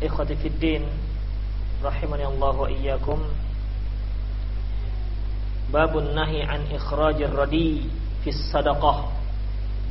[0.00, 0.88] Ikhwati fiddin
[1.80, 3.20] Rahimani Allah wa iyyakum.
[5.72, 7.88] Babun nahi an ikhrajir radi
[8.24, 9.12] Fis sadaqah.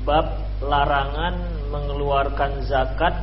[0.06, 3.14] Bab larangan mengeluarkan zakat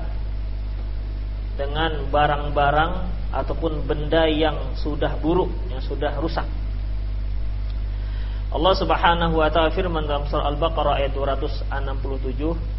[1.59, 2.93] Dengan barang-barang
[3.35, 6.47] Ataupun benda yang sudah buruk Yang sudah rusak.
[8.47, 12.76] Allah subhanahu wa ta'ala firman dalam surah Al-Baqarah ayat 267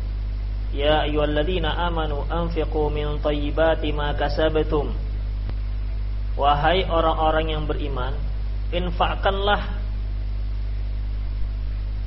[0.78, 4.94] Ya ayyuhalladzina amanu anfiqu min thayyibati ma kasabtum.
[6.38, 8.14] Wahai orang-orang yang beriman,
[8.70, 9.73] infakkanlah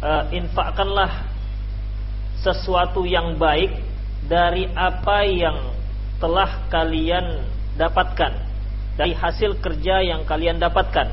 [0.07, 1.27] uh, infakkanlah
[2.39, 3.75] sesuatu yang baik
[4.31, 5.75] dari apa yang
[6.23, 7.43] telah kalian
[7.75, 8.39] dapatkan
[8.95, 11.11] dari hasil kerja yang kalian dapatkan.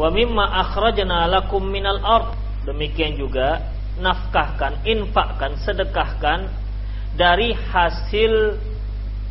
[0.00, 2.32] Wa mimma akhrajna lakum minal ard.
[2.64, 6.52] Demikian juga nafkahkan, infakkan, sedekahkan
[7.16, 8.60] dari hasil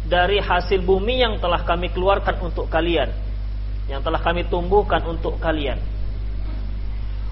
[0.06, 3.10] dari hasil bumi yang telah kami keluarkan untuk kalian,
[3.90, 5.82] yang telah kami tumbuhkan untuk kalian.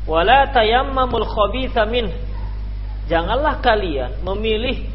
[0.03, 1.27] Wala tayammamul
[1.89, 2.11] min.
[3.03, 4.87] Janganlah kalian memilih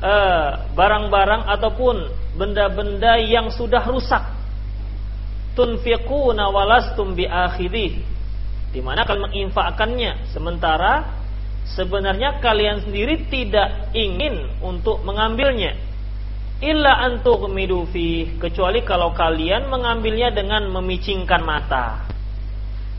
[0.00, 1.96] eh, barang-barang uh, ataupun
[2.36, 4.24] benda-benda yang sudah rusak.
[5.52, 8.00] Tunfiquna walastum bi akhidih.
[8.68, 11.17] Di mana kalian menginfakkannya sementara
[11.76, 15.76] sebenarnya kalian sendiri tidak ingin untuk mengambilnya.
[16.58, 22.08] Illa antughmidu fi kecuali kalau kalian mengambilnya dengan memicingkan mata.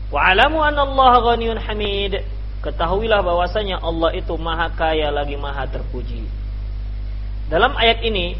[0.08, 2.24] Wa alamu anallaha ghaniyun hamid.
[2.60, 6.24] Ketahuilah bahwasanya Allah itu maha kaya lagi maha terpuji.
[7.48, 8.36] Dalam ayat ini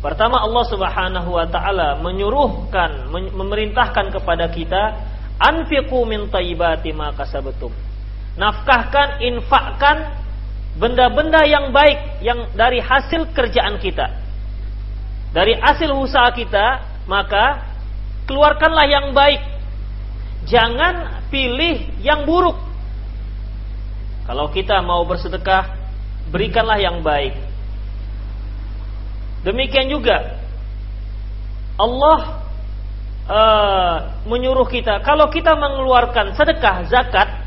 [0.00, 4.82] pertama Allah Subhanahu wa taala menyuruhkan memerintahkan kepada kita
[5.40, 6.04] anfiqu
[8.34, 10.24] nafkahkan, infakkan
[10.74, 14.10] benda-benda yang baik yang dari hasil kerjaan kita.
[15.34, 17.74] Dari hasil usaha kita, maka
[18.26, 19.42] keluarkanlah yang baik.
[20.46, 22.58] Jangan pilih yang buruk.
[24.24, 25.74] Kalau kita mau bersedekah,
[26.30, 27.34] berikanlah yang baik.
[29.44, 30.40] Demikian juga
[31.76, 32.20] Allah
[33.28, 37.43] uh, menyuruh kita kalau kita mengeluarkan sedekah, zakat,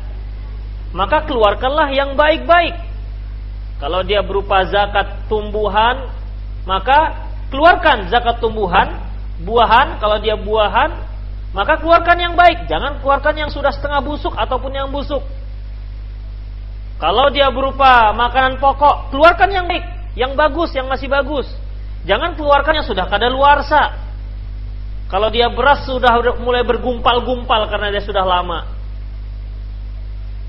[0.92, 2.76] maka keluarkanlah yang baik-baik.
[3.78, 6.10] Kalau dia berupa zakat tumbuhan,
[6.66, 8.98] maka keluarkan zakat tumbuhan,
[9.44, 10.90] buahan, kalau dia buahan,
[11.54, 15.22] maka keluarkan yang baik, jangan keluarkan yang sudah setengah busuk ataupun yang busuk.
[16.98, 19.86] Kalau dia berupa makanan pokok, keluarkan yang baik,
[20.18, 21.46] yang bagus, yang masih bagus.
[22.02, 23.94] Jangan keluarkan yang sudah kadaluarsa.
[25.08, 28.77] Kalau dia beras sudah mulai bergumpal-gumpal karena dia sudah lama.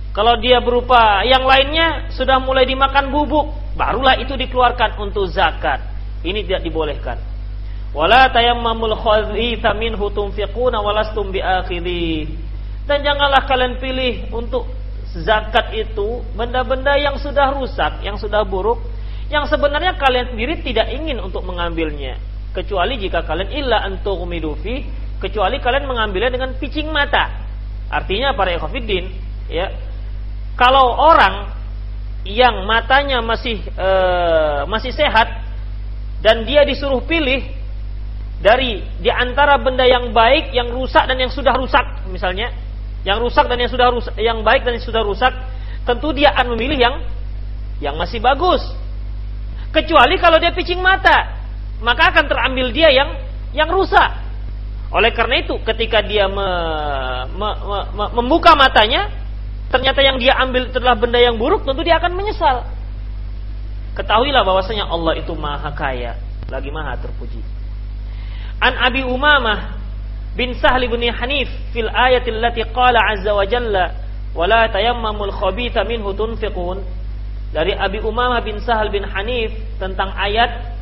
[0.09, 5.85] Kalau dia berupa yang lainnya sudah mulai dimakan bubuk, barulah itu dikeluarkan untuk zakat.
[6.25, 7.17] Ini tidak dibolehkan.
[7.93, 12.25] Wala tayammamul khabitha minhu tunfiquna walastum biakhidhi.
[12.89, 14.65] Dan janganlah kalian pilih untuk
[15.13, 18.81] zakat itu benda-benda yang sudah rusak, yang sudah buruk,
[19.29, 22.17] yang sebenarnya kalian sendiri tidak ingin untuk mengambilnya.
[22.49, 24.57] Kecuali jika kalian illa antughmidu
[25.21, 27.45] kecuali kalian mengambilnya dengan picing mata.
[27.89, 29.05] Artinya para ikhwatiddin,
[29.49, 29.69] ya,
[30.59, 31.55] kalau orang
[32.27, 33.89] yang matanya masih e,
[34.67, 35.39] masih sehat
[36.19, 37.47] dan dia disuruh pilih
[38.43, 42.51] dari di antara benda yang baik, yang rusak dan yang sudah rusak, misalnya,
[43.07, 45.31] yang rusak dan yang sudah rusak, yang baik dan yang sudah rusak,
[45.87, 46.95] tentu dia akan memilih yang
[47.79, 48.63] yang masih bagus.
[49.71, 51.39] Kecuali kalau dia picing mata,
[51.79, 53.15] maka akan terambil dia yang
[53.55, 54.27] yang rusak.
[54.89, 56.49] Oleh karena itu, ketika dia me,
[57.31, 59.07] me, me, me, membuka matanya,
[59.69, 62.65] ternyata yang dia ambil adalah benda yang buruk, tentu dia akan menyesal.
[63.97, 66.17] Ketahuilah bahwasanya Allah itu maha kaya,
[66.49, 67.41] lagi maha terpuji.
[68.59, 69.79] An Abi Umamah
[70.35, 73.95] bin Sahl bin Hanif fil ayatil lati qala azza wa jalla
[74.35, 76.85] wala tayammamul khabitha minhu tunfiqun
[77.49, 79.49] dari Abi Umamah bin Sahal bin Hanif
[79.81, 80.77] tentang ayat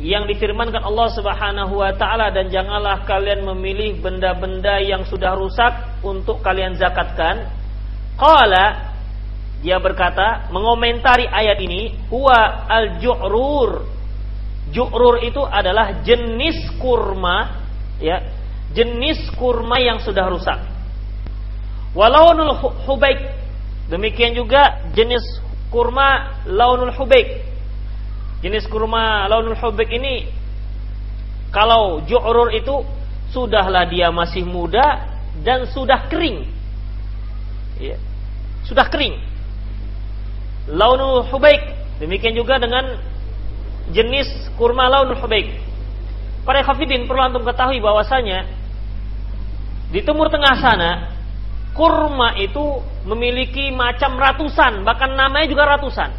[0.00, 6.40] yang difirmankan Allah Subhanahu wa taala dan janganlah kalian memilih benda-benda yang sudah rusak untuk
[6.40, 7.50] kalian zakatkan.
[8.18, 8.90] Qala
[9.62, 13.86] dia berkata mengomentari ayat ini huwa al-ju'rur.
[14.74, 17.64] Ju'rur itu adalah jenis kurma
[18.02, 18.20] ya,
[18.74, 20.58] jenis kurma yang sudah rusak.
[21.96, 23.18] Walaunul hubaik
[23.88, 25.24] demikian juga jenis
[25.72, 27.48] kurma launul hubek.
[28.44, 30.28] Jenis kurma launul hubek ini
[31.48, 32.84] kalau ju'rur itu
[33.32, 35.08] sudahlah dia masih muda
[35.40, 36.57] dan sudah kering.
[37.78, 37.96] Ya.
[38.66, 39.16] Sudah kering.
[40.68, 41.78] Launul hubek.
[41.98, 42.98] Demikian juga dengan
[43.90, 45.48] jenis kurma launul hubek.
[46.44, 48.46] Para khafidin perlu antum ketahui bahwasanya
[49.88, 50.90] di timur tengah sana
[51.72, 56.10] kurma itu memiliki macam ratusan, bahkan namanya juga ratusan.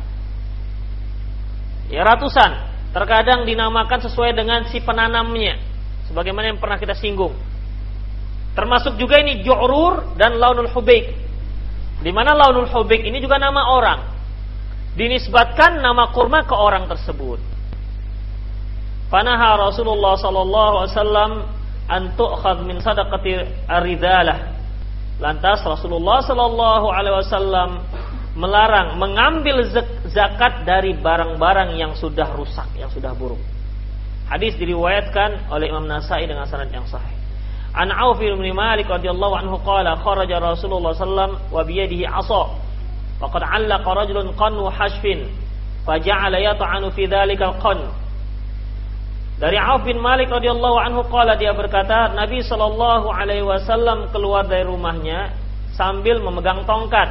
[1.90, 2.70] Ya ratusan.
[2.90, 5.62] Terkadang dinamakan sesuai dengan si penanamnya.
[6.10, 7.38] Sebagaimana yang pernah kita singgung.
[8.58, 11.14] Termasuk juga ini ju'rur dan launul hubaik.
[12.00, 14.00] Di mana launul hubaik ini juga nama orang.
[14.96, 17.40] Dinisbatkan nama kurma ke orang tersebut.
[19.10, 21.32] Panaha Rasulullah sallallahu alaihi wasallam
[21.90, 23.32] an tu'khad min sadaqati
[23.66, 24.60] aridalah
[25.20, 27.70] Lantas Rasulullah Shallallahu Alaihi Wasallam
[28.40, 29.68] melarang mengambil
[30.08, 33.40] zakat dari barang-barang yang sudah rusak, yang sudah buruk.
[34.32, 37.19] Hadis diriwayatkan oleh Imam Nasai dengan sanad yang sahih.
[37.74, 42.58] An Auf bin Malik radhiyallahu anhu qala kharaja Rasulullah sallam wa bi yadihi 'asa.
[43.22, 45.30] Faqad 'allaqa rajulun qanwa hashfin
[45.86, 47.90] faja'ala yat'anu fi dhalika al-qan
[49.40, 54.68] dari Auf bin Malik radhiyallahu anhu qala dia berkata, Nabi sallallahu alaihi wasallam keluar dari
[54.68, 55.32] rumahnya
[55.80, 57.08] sambil memegang tongkat.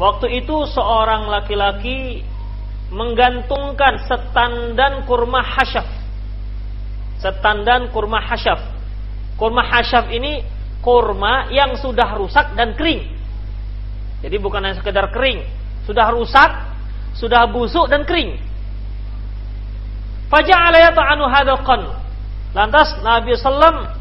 [0.00, 2.24] Waktu itu seorang laki-laki
[2.88, 5.84] menggantungkan setandan kurma hasyaf.
[7.20, 8.60] Setandan kurma hasyaf.
[9.36, 10.40] Kurma hasyaf ini
[10.80, 13.04] kurma yang sudah rusak dan kering.
[14.24, 15.44] Jadi bukan hanya sekedar kering,
[15.84, 16.50] sudah rusak,
[17.12, 18.40] sudah busuk dan kering.
[20.32, 21.82] Faja'ala yata'anu hadzal qan.
[22.56, 23.92] Lantas Nabi sallam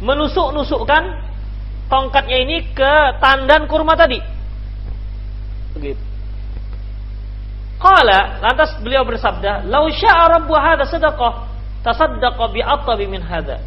[0.00, 1.02] menusuk-nusukkan
[1.90, 4.22] tongkatnya ini ke tandan kurma tadi.
[5.74, 6.02] Begitu.
[7.78, 11.46] Qala, lantas beliau bersabda, "Lau sya'a rabbu hadza sadaqah,
[11.86, 13.62] tasaddaqa bi atabi min hadza."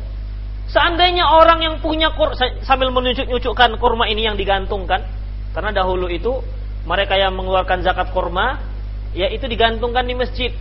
[0.71, 2.31] Seandainya orang yang punya kur,
[2.63, 5.03] sambil menunjuk-nunjukkan kurma ini yang digantungkan,
[5.51, 6.39] karena dahulu itu
[6.87, 8.55] mereka yang mengeluarkan zakat kurma,
[9.11, 10.51] ya itu digantungkan di masjid.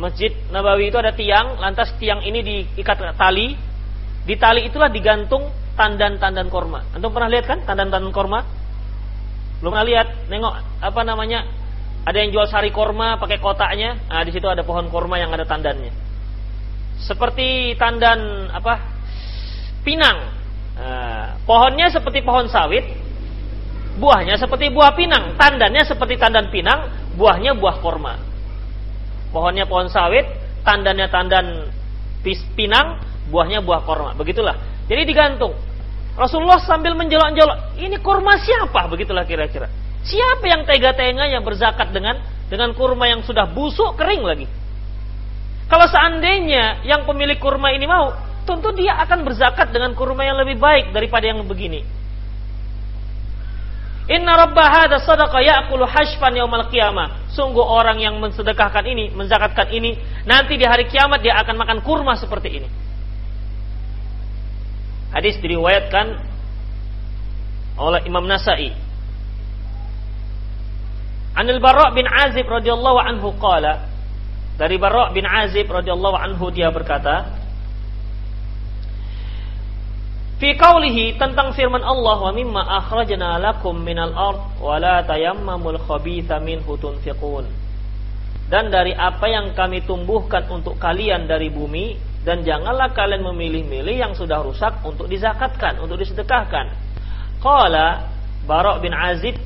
[0.00, 3.54] Masjid Nabawi itu ada tiang, lantas tiang ini diikat tali.
[4.24, 6.88] Di tali itulah digantung tandan-tandan korma.
[6.96, 8.42] Antum pernah lihat kan tandan-tandan korma?
[9.60, 10.26] Belum pernah lihat?
[10.32, 11.44] Nengok apa namanya?
[12.08, 14.00] Ada yang jual sari korma pakai kotaknya.
[14.08, 15.92] Nah, di situ ada pohon korma yang ada tandannya.
[17.00, 18.74] Seperti tandan apa?
[19.84, 20.18] Pinang.
[20.74, 22.82] Nah, pohonnya seperti pohon sawit,
[24.00, 28.14] buahnya seperti buah pinang, tandannya seperti tandan pinang, buahnya buah korma.
[29.30, 30.26] Pohonnya pohon sawit,
[30.66, 31.46] tandannya tandan
[32.56, 34.10] pinang, buahnya buah korma.
[34.18, 34.86] Begitulah.
[34.90, 35.54] Jadi digantung.
[36.14, 38.86] Rasulullah sambil menjolok-jolok, ini kurma siapa?
[38.86, 39.66] Begitulah kira-kira.
[40.04, 44.46] Siapa yang tega-tega yang berzakat dengan dengan kurma yang sudah busuk kering lagi?
[45.64, 48.12] Kalau seandainya yang pemilik kurma ini mau,
[48.44, 51.84] tentu dia akan berzakat dengan kurma yang lebih baik daripada yang begini.
[54.04, 57.32] Inna rabba hadha sadaqa ya'kulu hashfan yaumal qiyamah.
[57.32, 59.96] Sungguh orang yang mensedekahkan ini, menzakatkan ini,
[60.28, 62.68] nanti di hari kiamat dia akan makan kurma seperti ini.
[65.08, 66.20] Hadis diriwayatkan
[67.80, 68.76] oleh Imam Nasai.
[71.34, 73.93] Anil Bara' bin Azib radhiyallahu anhu qala
[74.54, 77.42] dari Bara' bin Azib radhiyallahu anhu dia berkata,
[80.38, 86.42] Fi qawlihi tentang firman Allah wa mimma akhrajna lakum minal ard wa la tayammamul khabitha
[86.42, 87.46] minhu tunfiqun.
[88.50, 91.96] dan dari apa yang kami tumbuhkan untuk kalian dari bumi
[92.28, 96.72] dan janganlah kalian memilih-milih yang sudah rusak untuk dizakatkan, untuk disedekahkan.
[97.40, 98.08] Qala
[98.44, 99.36] Barok bin Azib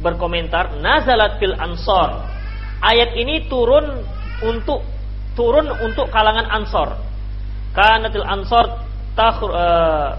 [0.00, 2.24] berkomentar, nazalat fil ansor.
[2.80, 4.04] Ayat ini turun
[4.44, 4.84] untuk
[5.36, 6.96] turun untuk kalangan ansor.
[7.76, 8.66] Kanatil ansor
[9.16, 10.16] uh,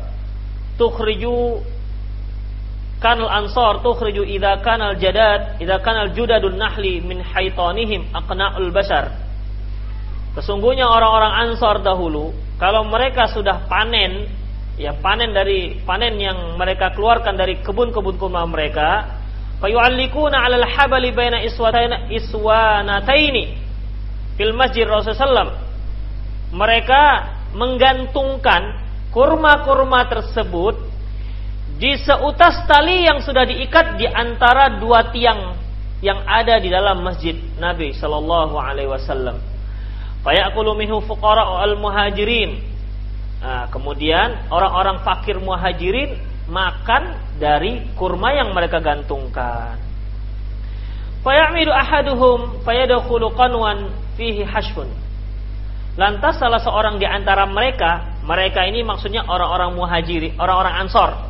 [0.78, 1.62] tukhriju
[2.98, 9.28] kanal ansor tukhriju idza kanal jadad idza kanal judadun nahli min haitanihim aqna'ul bashar
[10.38, 12.30] Sesungguhnya orang-orang Ansor dahulu
[12.62, 14.30] kalau mereka sudah panen
[14.78, 19.18] ya panen dari panen yang mereka keluarkan dari kebun-kebun kurma mereka
[19.58, 23.67] fayu'allikuna 'alal habali baina iswanataini
[24.38, 25.58] fil masjid Rasulullah
[26.54, 30.78] mereka menggantungkan kurma-kurma tersebut
[31.78, 35.58] di seutas tali yang sudah diikat di antara dua tiang
[36.02, 39.42] yang ada di dalam masjid Nabi Shallallahu Alaihi Wasallam.
[40.22, 42.62] Fayakulu minhu al muhajirin.
[43.38, 46.18] Nah, kemudian orang-orang fakir muhajirin
[46.50, 49.87] makan dari kurma yang mereka gantungkan.
[51.26, 54.90] Fayamidu ahaduhum fayadkhulu qanwan fihi hashfun.
[55.98, 61.28] Lantas salah seorang di antara mereka, mereka ini maksudnya orang-orang muhajiri, orang-orang ansor.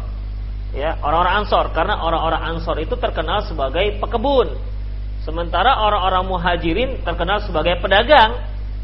[0.75, 1.65] Ya orang-orang Ansor.
[1.71, 4.51] Karena orang-orang Ansor itu terkenal sebagai pekebun.
[5.23, 8.35] Sementara orang-orang Muhajirin terkenal sebagai pedagang.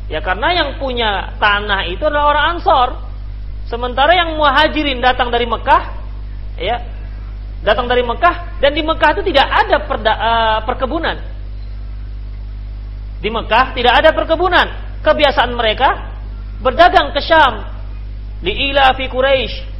[0.08, 2.90] Ya karena yang punya tanah itu adalah orang Ansor.
[3.68, 5.84] Sementara yang Muhajirin datang dari Mekah
[6.60, 6.82] ya
[7.64, 11.18] datang dari Mekah dan di Mekah itu tidak ada perda, uh, perkebunan.
[13.24, 14.68] Di Mekah tidak ada perkebunan.
[15.00, 15.90] Kebiasaan mereka
[16.60, 17.72] berdagang ke Syam.
[18.44, 19.74] Di ila fi Quraisy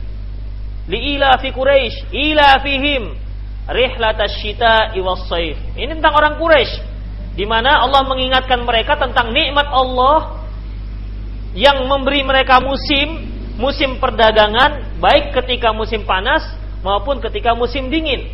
[0.88, 3.04] ila fi Quraisy ila fihim.
[3.64, 5.00] Rihlatas syita'i.
[5.80, 6.94] Ini tentang orang Quraisy
[7.34, 10.44] di mana Allah mengingatkan mereka tentang nikmat Allah
[11.58, 13.26] yang memberi mereka musim
[13.58, 16.46] musim perdagangan baik ketika musim panas
[16.84, 18.30] maupun ketika musim dingin.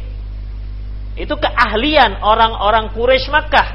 [1.16, 3.68] Itu keahlian orang-orang Quraisy Makkah.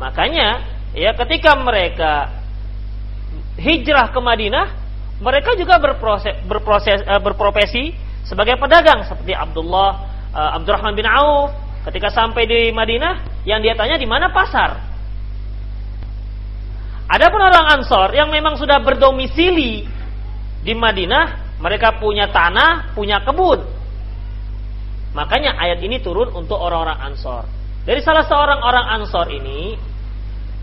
[0.00, 0.64] Makanya
[0.96, 2.32] ya ketika mereka
[3.60, 4.66] hijrah ke Madinah,
[5.20, 7.92] mereka juga berproses, berproses, uh, berprofesi
[8.24, 9.90] sebagai pedagang seperti Abdullah
[10.32, 11.54] uh, Abdurrahman bin Auf
[11.88, 14.82] ketika sampai di Madinah yang dia tanya di mana pasar.
[17.06, 19.86] Adapun orang Ansor yang memang sudah berdomisili
[20.66, 23.62] di Madinah, mereka punya tanah, punya kebun.
[25.16, 27.48] Makanya ayat ini turun untuk orang-orang Ansor.
[27.88, 29.72] Dari salah seorang orang Ansor ini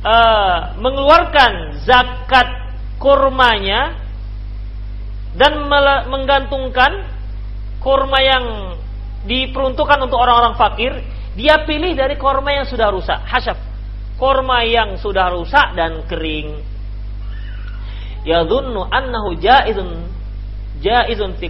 [0.06, 3.98] uh, mengeluarkan zakat kurmanya
[5.34, 5.66] dan
[6.06, 7.10] menggantungkan
[7.82, 8.46] korma yang
[9.26, 11.02] diperuntukkan untuk orang-orang fakir,
[11.34, 13.58] dia pilih dari korma yang sudah rusak, hasyaf.
[14.22, 16.62] Korma yang sudah rusak dan kering.
[18.24, 20.06] Yadhunnu annahu jaizun
[20.80, 21.50] jaizun fi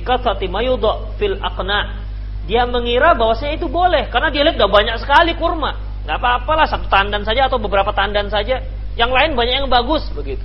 [1.19, 2.02] fil aqna.
[2.43, 5.79] Dia mengira bahwasanya itu boleh karena dia lihat udah banyak sekali kurma.
[6.03, 8.59] Gak apa-apalah satu tandan saja atau beberapa tandan saja.
[8.99, 10.43] Yang lain banyak yang bagus begitu.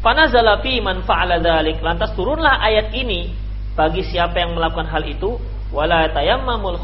[0.00, 1.84] Fanazala fi man dzalik.
[1.84, 5.36] Lantas turunlah ayat ini bagi siapa yang melakukan hal itu
[5.74, 6.78] wala tayammamul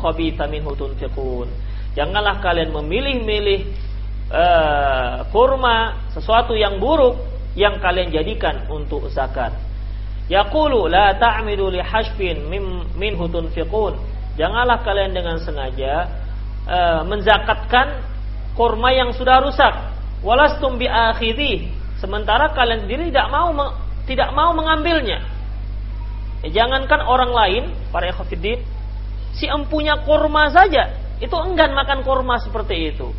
[0.74, 1.46] tunfiqun
[1.94, 3.60] janganlah kalian memilih-milih
[4.34, 7.18] uh, kurma sesuatu yang buruk
[7.54, 9.54] yang kalian jadikan untuk zakat
[10.30, 13.98] yaqulu la ta'midu li hashfin min minhu tunfiqun
[14.38, 16.06] janganlah kalian dengan sengaja
[16.70, 18.00] uh, menzakatkan
[18.54, 19.74] kurma yang sudah rusak
[20.22, 20.86] walastum bi
[21.98, 23.50] sementara kalian sendiri tidak mau
[24.06, 25.40] tidak mau mengambilnya
[26.40, 28.64] Ya, jangankan orang lain, para ekofidin,
[29.36, 33.12] si empunya kurma saja, itu enggan makan kurma seperti itu.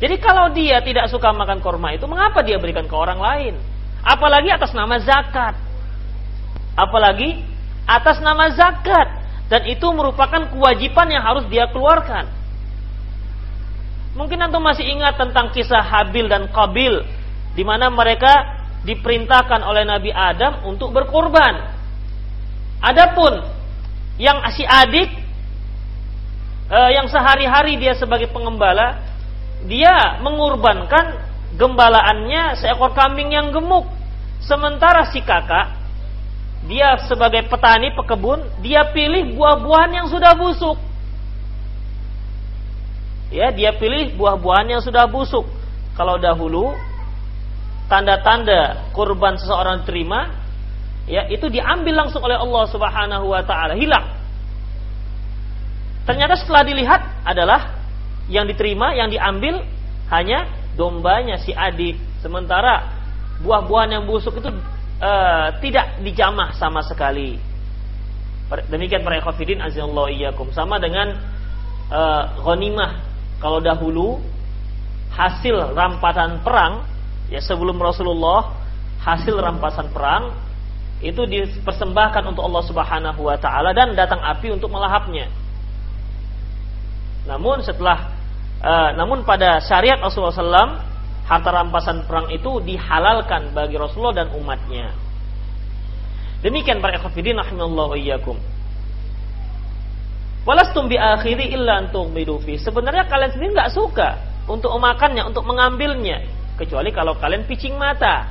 [0.00, 3.54] Jadi kalau dia tidak suka makan kurma itu, mengapa dia berikan ke orang lain?
[4.00, 5.56] Apalagi atas nama zakat.
[6.74, 7.42] Apalagi
[7.86, 9.24] atas nama zakat.
[9.44, 12.26] Dan itu merupakan kewajiban yang harus dia keluarkan.
[14.14, 17.02] Mungkin antum masih ingat tentang kisah Habil dan Qabil
[17.54, 21.72] di mana mereka diperintahkan oleh Nabi Adam untuk berkorban.
[22.78, 23.42] Adapun
[24.20, 25.10] yang si adik
[26.70, 29.02] eh, yang sehari-hari dia sebagai pengembala,
[29.66, 31.18] dia mengorbankan
[31.56, 33.88] gembalaannya seekor kambing yang gemuk.
[34.44, 35.83] Sementara si kakak,
[36.64, 40.80] dia sebagai petani pekebun, dia pilih buah-buahan yang sudah busuk.
[43.28, 45.44] Ya, dia pilih buah-buahan yang sudah busuk.
[45.94, 46.72] Kalau dahulu
[47.86, 50.32] tanda-tanda kurban seseorang terima
[51.04, 54.08] ya itu diambil langsung oleh Allah Subhanahu wa taala, hilang.
[56.08, 57.76] Ternyata setelah dilihat adalah
[58.28, 59.60] yang diterima, yang diambil
[60.08, 61.96] hanya dombanya si adik.
[62.24, 62.88] Sementara
[63.44, 64.48] buah-buahan yang busuk itu
[65.04, 67.36] uh, tidak dijamah sama sekali.
[68.72, 70.48] Demikian para ikhwafidin azallahu iyyakum.
[70.56, 71.12] Sama dengan
[71.92, 73.04] uh, ghanimah.
[73.40, 74.24] Kalau dahulu
[75.12, 76.88] hasil rampasan perang
[77.28, 78.56] ya sebelum Rasulullah
[79.04, 80.32] hasil rampasan perang
[81.04, 85.28] itu dipersembahkan untuk Allah Subhanahu wa taala dan datang api untuk melahapnya.
[87.28, 88.10] Namun setelah
[88.64, 90.93] uh, namun pada syariat Rasulullah SAW
[91.24, 94.92] harta rampasan perang itu dihalalkan bagi Rasulullah dan umatnya.
[96.44, 98.36] Demikian para ikhwatiddin rahimallahu iyyakum.
[100.44, 102.60] Walastum bi akhiri illa antum bidufi.
[102.60, 106.20] Sebenarnya kalian sendiri nggak suka untuk memakannya, untuk mengambilnya,
[106.60, 108.28] kecuali kalau kalian picing mata.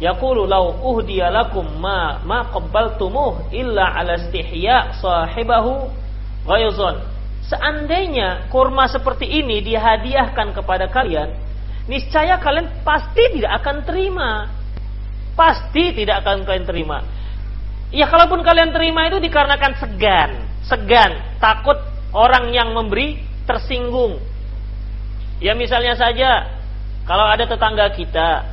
[0.00, 5.92] Yaqulu law uhdiya lakum ma ma qabbaltumuh illa ala istihya sahibahu
[6.48, 6.96] ghaizun.
[7.44, 11.36] Seandainya kurma seperti ini dihadiahkan kepada kalian,
[11.90, 14.46] niscaya kalian pasti tidak akan terima.
[15.34, 17.02] Pasti tidak akan kalian terima.
[17.90, 20.30] Ya kalaupun kalian terima itu dikarenakan segan,
[20.62, 21.74] segan, takut
[22.14, 23.18] orang yang memberi
[23.50, 24.22] tersinggung.
[25.42, 26.46] Ya misalnya saja
[27.02, 28.46] kalau ada tetangga kita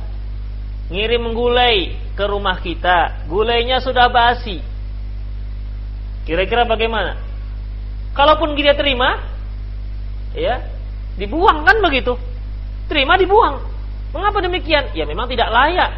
[0.90, 4.58] ngirim gulai ke rumah kita, gulainya sudah basi.
[6.26, 7.14] Kira-kira bagaimana?
[8.18, 9.22] Kalaupun dia terima,
[10.34, 10.66] ya,
[11.14, 12.18] dibuang kan begitu.
[12.88, 13.60] Terima dibuang.
[14.16, 14.96] Mengapa demikian?
[14.96, 15.92] Ya memang tidak layak.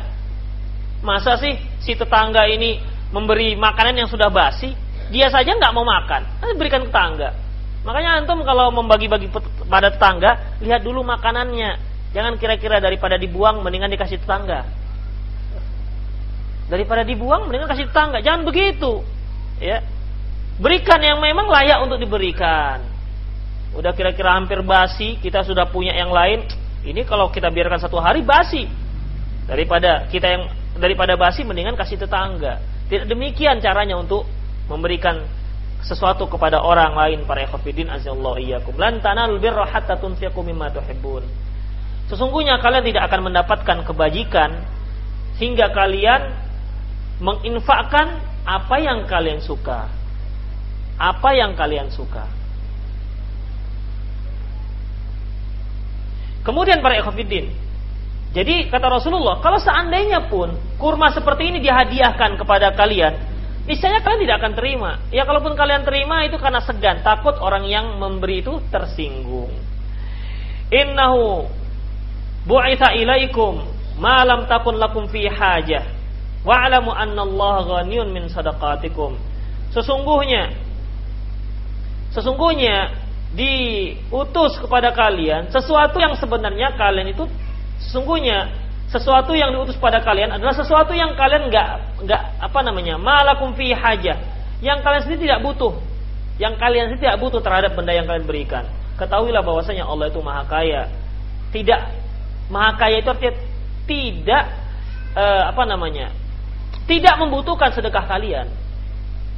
[1.00, 2.82] Masa sih si tetangga ini
[3.14, 4.75] memberi makanan yang sudah basi,
[5.09, 6.23] dia saja nggak mau makan,
[6.54, 7.32] berikan tetangga.
[7.80, 9.32] Makanya antum kalau membagi-bagi
[9.66, 11.80] pada tetangga, lihat dulu makanannya.
[12.12, 14.66] Jangan kira-kira daripada dibuang, mendingan dikasih tetangga.
[16.70, 18.23] Daripada dibuang mendingan kasih tetangga.
[18.23, 19.02] Jangan begitu.
[19.59, 19.82] Ya.
[20.62, 22.85] Berikan yang memang layak untuk diberikan.
[23.75, 26.47] Udah kira-kira hampir basi, kita sudah punya yang lain.
[26.80, 28.64] Ini kalau kita biarkan satu hari basi.
[29.44, 30.42] Daripada kita yang
[30.78, 32.62] daripada basi mendingan kasih tetangga.
[32.88, 34.25] Tidak demikian caranya untuk
[34.71, 35.26] memberikan
[35.84, 38.76] sesuatu kepada orang lain para ikhwatiddin azallahu iyyakum.
[38.76, 41.25] Lan tanalul birra hatta tunfiqu mimma tuhibbun.
[42.10, 44.50] Sesungguhnya kalian tidak akan mendapatkan kebajikan
[45.38, 46.34] hingga kalian
[47.23, 49.86] menginfakkan apa yang kalian suka.
[51.00, 52.39] Apa yang kalian suka.
[56.40, 57.52] Kemudian para ikhwatiddin.
[58.30, 63.18] Jadi kata Rasulullah, kalau seandainya pun kurma seperti ini dihadiahkan kepada kalian,
[63.66, 64.90] niscaya kalian tidak akan terima.
[65.10, 69.50] Ya kalaupun kalian terima itu karena segan, takut orang yang memberi itu tersinggung.
[70.70, 71.50] Innahu
[72.46, 73.66] bu'itha ilaikum
[73.98, 76.00] ma lam takun lakum fi hajah
[76.46, 79.18] anna Allah ghaniyun min sadaqatikum.
[79.74, 80.54] Sesungguhnya
[82.10, 83.00] sesungguhnya
[83.30, 87.30] diutus kepada kalian sesuatu yang sebenarnya kalian itu
[87.78, 88.50] sesungguhnya
[88.90, 91.69] sesuatu yang diutus pada kalian adalah sesuatu yang kalian nggak
[92.06, 95.73] nggak apa namanya malakum fi hajah yang kalian sendiri tidak butuh.
[96.36, 98.64] Yang kalian sendiri tidak butuh terhadap benda yang kalian berikan.
[99.00, 100.88] Ketahuilah bahwasanya Allah itu maha kaya.
[101.52, 101.80] Tidak.
[102.52, 103.34] Maha kaya itu artinya
[103.88, 104.45] tidak
[105.16, 106.14] eh, apa namanya
[106.84, 108.47] tidak membutuhkan sedekah kalian.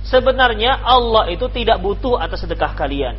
[0.02, 3.14] Sebenarnya Allah itu tidak butuh atas sedekah kalian.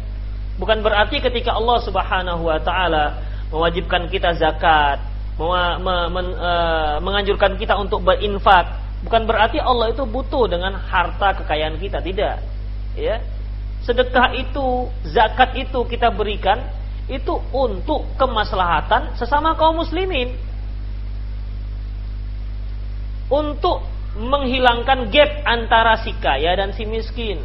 [0.57, 5.01] Bukan berarti ketika Allah Subhanahu wa taala mewajibkan kita zakat,
[5.37, 5.61] e,
[7.01, 8.69] menganjurkan kita untuk berinfak,
[9.01, 12.41] bukan berarti Allah itu butuh dengan harta kekayaan kita, tidak.
[12.93, 13.21] Ya.
[13.81, 16.61] Sedekah itu, zakat itu kita berikan
[17.11, 20.37] itu untuk kemaslahatan sesama kaum muslimin.
[23.27, 27.41] Untuk menghilangkan gap antara si kaya dan si miskin.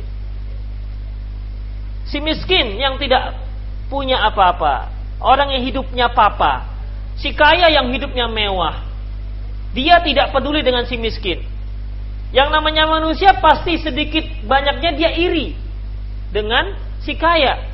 [2.08, 3.36] Si miskin yang tidak
[3.92, 4.88] punya apa-apa,
[5.20, 6.64] orang yang hidupnya papa,
[7.20, 8.84] si kaya yang hidupnya mewah.
[9.76, 11.44] Dia tidak peduli dengan si miskin.
[12.32, 15.56] Yang namanya manusia pasti sedikit banyaknya dia iri
[16.32, 17.68] dengan si kaya.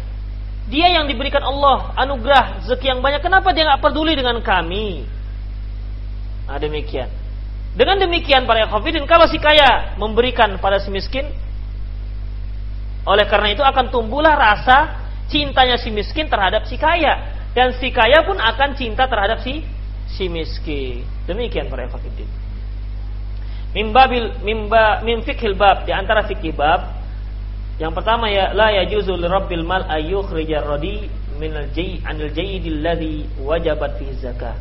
[0.70, 3.20] Dia yang diberikan Allah anugerah rezeki yang banyak.
[3.20, 5.04] Kenapa dia nggak peduli dengan kami?
[6.48, 7.08] Nah, demikian.
[7.74, 11.26] Dengan demikian para khafidin kalau si kaya memberikan pada si miskin
[13.04, 18.24] oleh karena itu akan tumbuhlah rasa cintanya si miskin terhadap si kaya dan si kaya
[18.24, 19.64] pun akan cinta terhadap si
[20.08, 21.04] si miskin.
[21.24, 22.28] Demikian para khafidin.
[23.74, 27.04] Mimbabil mimba min fikhil bab di antara fikih bab
[27.74, 31.10] yang pertama ya la yajuzu lirabbil mal ayyukhrijar radi
[31.42, 34.54] min al-jayy anil jayyidil ladzi wajabat fi zakah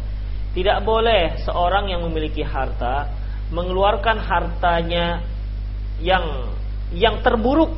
[0.57, 3.13] tidak boleh seorang yang memiliki harta
[3.53, 5.21] mengeluarkan hartanya
[6.01, 6.49] yang
[6.89, 7.77] yang terburuk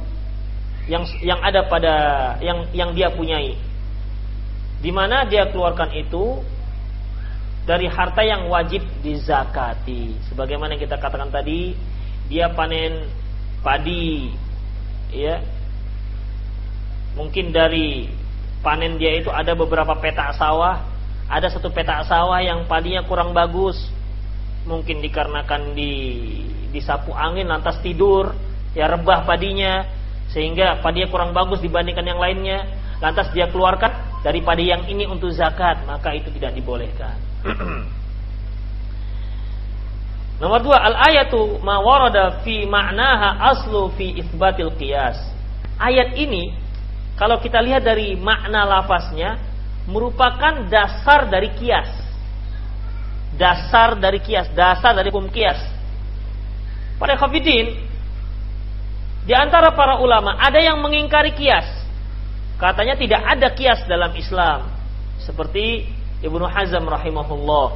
[0.85, 1.95] yang yang ada pada
[2.41, 3.57] yang yang dia punyai.
[4.85, 6.45] di mana dia keluarkan itu
[7.65, 10.13] dari harta yang wajib dizakati.
[10.29, 11.73] Sebagaimana yang kita katakan tadi,
[12.29, 13.09] dia panen
[13.65, 14.29] padi
[15.09, 15.41] ya.
[17.17, 18.05] Mungkin dari
[18.61, 20.85] panen dia itu ada beberapa petak sawah,
[21.25, 23.89] ada satu petak sawah yang padinya kurang bagus.
[24.69, 25.93] Mungkin dikarenakan di
[26.69, 28.37] disapu angin lantas tidur,
[28.77, 29.89] ya rebah padinya
[30.31, 32.65] sehingga padinya kurang bagus dibandingkan yang lainnya.
[33.03, 33.91] Lantas dia keluarkan
[34.23, 37.19] dari padi yang ini untuk zakat maka itu tidak dibolehkan.
[40.41, 45.15] Nomor dua al ayatu ma warada fi ma'naha aslu fi isbatil qiyas.
[45.79, 46.55] Ayat ini
[47.15, 49.39] kalau kita lihat dari makna lafaznya
[49.87, 51.87] merupakan dasar dari kias.
[53.39, 55.59] Dasar dari kias dasar dari hukum kias.
[56.99, 57.75] Pada khafidin
[59.25, 61.65] di antara para ulama ada yang mengingkari kias.
[62.61, 64.69] Katanya tidak ada kias dalam Islam.
[65.19, 65.89] Seperti
[66.21, 67.67] Ibnu Hazm rahimahullah.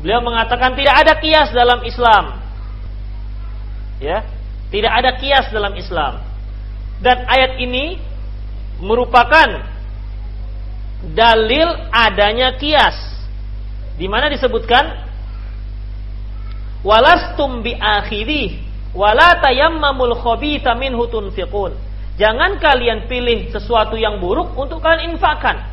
[0.00, 2.38] Beliau mengatakan tidak ada kias dalam Islam.
[3.98, 4.22] Ya,
[4.70, 6.22] tidak ada kias dalam Islam.
[7.02, 7.98] Dan ayat ini
[8.78, 9.68] merupakan
[11.12, 12.94] dalil adanya kias.
[13.98, 15.02] Di mana disebutkan
[16.86, 18.63] walastum bi akhirih
[18.94, 21.74] Wala tayammamul khabitha minhu tunfiqun.
[22.14, 25.66] Jangan kalian pilih sesuatu yang buruk untuk kalian infakkan.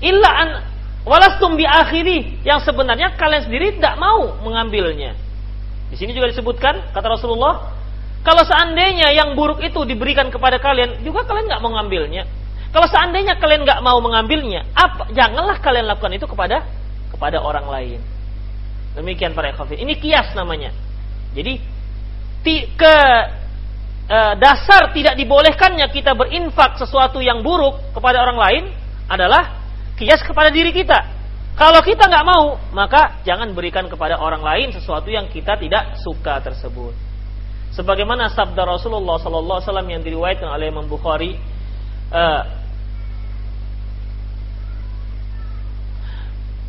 [0.00, 0.48] Illa an
[1.04, 5.12] walastum bi akhiri yang sebenarnya kalian sendiri tidak mau mengambilnya.
[5.92, 7.76] Di sini juga disebutkan kata Rasulullah,
[8.24, 12.24] kalau seandainya yang buruk itu diberikan kepada kalian, juga kalian nggak mengambilnya.
[12.72, 16.64] Kalau seandainya kalian nggak mau mengambilnya, apa, janganlah kalian lakukan itu kepada
[17.12, 18.00] kepada orang lain.
[18.94, 19.82] Demikian para ikhwafin.
[19.82, 20.70] Ini kias namanya.
[21.34, 21.58] Jadi
[22.78, 22.96] ke
[24.06, 28.64] e, dasar tidak dibolehkannya kita berinfak sesuatu yang buruk kepada orang lain
[29.08, 29.64] adalah
[29.98, 31.14] kias kepada diri kita.
[31.54, 36.42] Kalau kita nggak mau, maka jangan berikan kepada orang lain sesuatu yang kita tidak suka
[36.42, 36.90] tersebut.
[37.74, 41.38] Sebagaimana sabda Rasulullah Wasallam yang diriwayatkan oleh Imam Bukhari,
[42.10, 42.42] uh,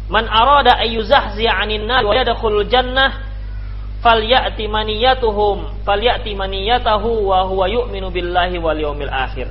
[0.06, 3.26] Man arada ayyuzahzi 'anil nar wa yadkhulul jannah
[4.06, 9.50] falyati maniyatuhum falyati maniyatahu wa huwa yu'minu billahi wal yawmil akhir.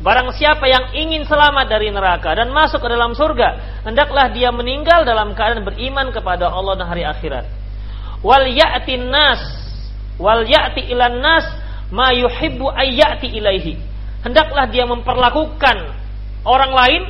[0.00, 5.04] Barang siapa yang ingin selamat dari neraka dan masuk ke dalam surga, hendaklah dia meninggal
[5.04, 7.44] dalam keadaan beriman kepada Allah dan hari akhirat.
[8.24, 9.40] Wal ya'ti nas
[10.16, 11.44] wal ya'ti ilan nas
[11.92, 13.76] ma yuhibbu ayyati ilaihi.
[14.24, 15.76] Hendaklah dia memperlakukan
[16.44, 17.02] orang lain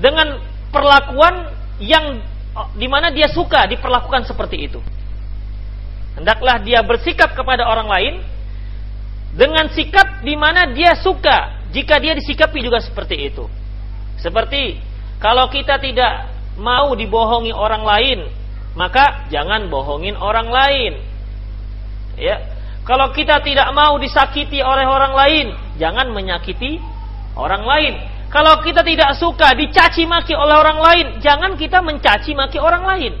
[0.00, 0.40] dengan
[0.72, 2.20] perlakuan yang
[2.54, 4.80] oh, di mana dia suka diperlakukan seperti itu.
[6.14, 8.14] Hendaklah dia bersikap kepada orang lain
[9.34, 13.48] dengan sikap di mana dia suka jika dia disikapi juga seperti itu.
[14.20, 14.76] Seperti
[15.16, 16.28] kalau kita tidak
[16.60, 18.18] mau dibohongi orang lain,
[18.76, 20.92] maka jangan bohongin orang lain.
[22.20, 22.36] Ya.
[22.84, 25.46] Kalau kita tidak mau disakiti oleh orang lain,
[25.78, 26.80] jangan menyakiti
[27.38, 27.94] orang lain.
[28.30, 33.14] Kalau kita tidak suka dicaci maki oleh orang lain, jangan kita mencaci maki orang lain.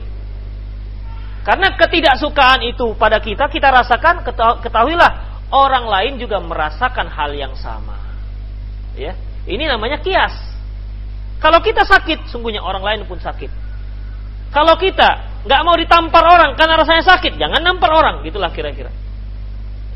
[1.42, 4.22] Karena ketidaksukaan itu pada kita, kita rasakan,
[4.62, 7.98] ketahuilah orang lain juga merasakan hal yang sama.
[8.94, 9.18] Ya,
[9.50, 10.30] ini namanya kias.
[11.42, 13.50] Kalau kita sakit, sungguhnya orang lain pun sakit.
[14.54, 18.94] Kalau kita nggak mau ditampar orang karena rasanya sakit, jangan nampar orang, gitulah kira-kira.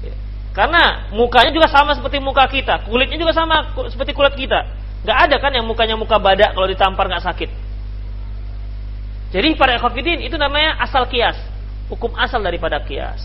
[0.02, 0.14] Ya.
[0.56, 4.82] Karena mukanya juga sama seperti muka kita, kulitnya juga sama seperti kulit kita.
[5.04, 7.50] Gak ada kan yang mukanya muka badak kalau ditampar gak sakit.
[9.34, 11.36] Jadi para ekofidin itu namanya asal kias.
[11.92, 13.20] Hukum asal daripada kias.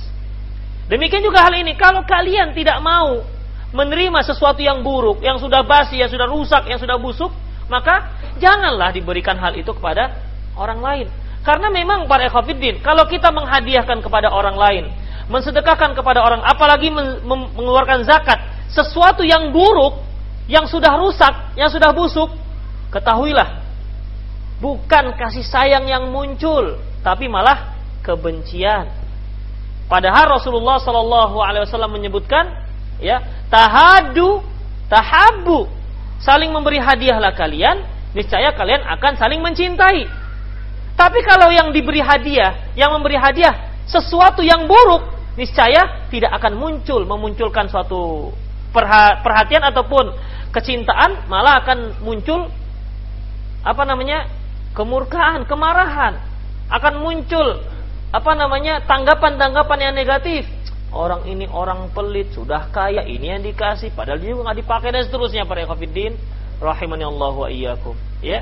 [0.92, 1.78] Demikian juga hal ini.
[1.80, 3.24] Kalau kalian tidak mau
[3.72, 7.30] menerima sesuatu yang buruk, yang sudah basi, yang sudah rusak, yang sudah busuk,
[7.70, 8.10] maka
[8.42, 10.18] janganlah diberikan hal itu kepada
[10.58, 11.08] orang lain.
[11.46, 14.84] Karena memang para ekofidin, kalau kita menghadiahkan kepada orang lain,
[15.30, 16.89] mensedekahkan kepada orang, apalagi
[17.24, 18.42] mengeluarkan zakat,
[18.74, 20.09] sesuatu yang buruk,
[20.49, 22.33] yang sudah rusak, yang sudah busuk,
[22.89, 23.62] ketahuilah
[24.59, 28.91] bukan kasih sayang yang muncul, tapi malah kebencian.
[29.89, 32.45] Padahal Rasulullah Shallallahu Alaihi Wasallam menyebutkan,
[33.01, 34.43] ya tahadu,
[34.91, 35.65] tahabu,
[36.21, 40.05] saling memberi hadiahlah kalian, niscaya kalian akan saling mencintai.
[40.93, 45.07] Tapi kalau yang diberi hadiah, yang memberi hadiah sesuatu yang buruk,
[45.39, 48.35] niscaya tidak akan muncul memunculkan suatu
[49.23, 50.13] perhatian ataupun
[50.49, 52.49] kecintaan malah akan muncul
[53.62, 54.25] apa namanya
[54.73, 56.17] kemurkaan, kemarahan,
[56.71, 57.59] akan muncul
[58.09, 60.45] apa namanya tanggapan-tanggapan yang negatif.
[60.89, 65.45] orang ini orang pelit, sudah kaya, ini yang dikasih, padahal dia nggak dipakai dan seterusnya
[65.45, 66.17] para ikhwatiddin
[66.57, 67.93] rahimani Allah wa iyyakum.
[68.25, 68.41] Ya.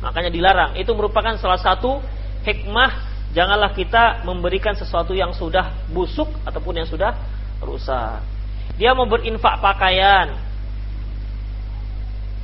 [0.00, 0.70] Makanya dilarang.
[0.80, 2.00] Itu merupakan salah satu
[2.48, 2.90] hikmah
[3.36, 7.12] janganlah kita memberikan sesuatu yang sudah busuk ataupun yang sudah
[7.60, 8.24] rusak.
[8.76, 10.32] Dia mau berinfak pakaian.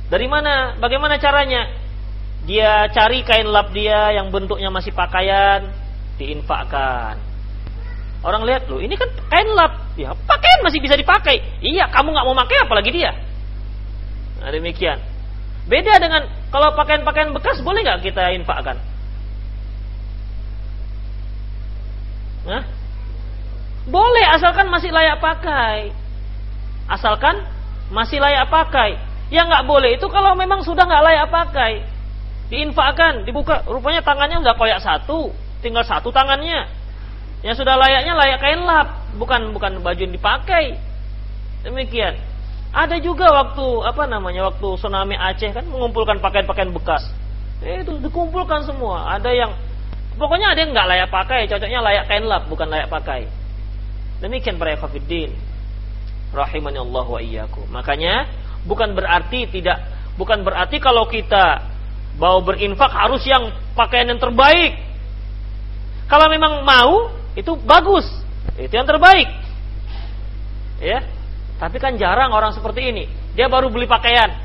[0.09, 0.75] Dari mana?
[0.81, 1.69] Bagaimana caranya?
[2.49, 5.69] Dia cari kain lap dia yang bentuknya masih pakaian,
[6.17, 7.29] diinfakkan
[8.19, 11.39] Orang lihat loh, ini kan kain lap, ya pakaian masih bisa dipakai.
[11.63, 13.15] Iya, kamu nggak mau pakai apalagi dia.
[14.43, 14.99] Nah, demikian.
[15.71, 18.75] Beda dengan kalau pakaian-pakaian bekas boleh nggak kita infakkan?
[22.43, 22.63] Nah,
[23.87, 25.95] boleh asalkan masih layak pakai.
[26.91, 27.39] Asalkan
[27.87, 28.99] masih layak pakai.
[29.29, 31.73] Yang nggak boleh itu kalau memang sudah nggak layak pakai.
[32.49, 33.61] Diinfakkan, dibuka.
[33.69, 35.29] Rupanya tangannya udah koyak satu,
[35.61, 36.65] tinggal satu tangannya
[37.39, 40.75] yang sudah layaknya layak kain lap, bukan bukan baju yang dipakai.
[41.63, 42.19] Demikian.
[42.69, 47.07] Ada juga waktu apa namanya waktu tsunami Aceh kan mengumpulkan pakaian-pakaian bekas.
[47.63, 49.15] Eh, itu dikumpulkan semua.
[49.17, 49.51] Ada yang
[50.19, 53.25] pokoknya ada yang nggak layak pakai, cocoknya layak kain lap, bukan layak pakai.
[54.19, 55.31] Demikian para kafirin.
[56.29, 57.65] Rahimani Allah wa iyyakum.
[57.71, 58.27] Makanya
[58.69, 59.81] bukan berarti tidak
[60.13, 61.65] bukan berarti kalau kita
[62.19, 64.75] mau berinfak harus yang pakaian yang terbaik.
[66.11, 68.05] Kalau memang mau itu bagus,
[68.59, 69.29] itu yang terbaik.
[70.83, 71.07] Ya,
[71.57, 73.07] tapi kan jarang orang seperti ini.
[73.33, 74.35] Dia baru beli pakaian.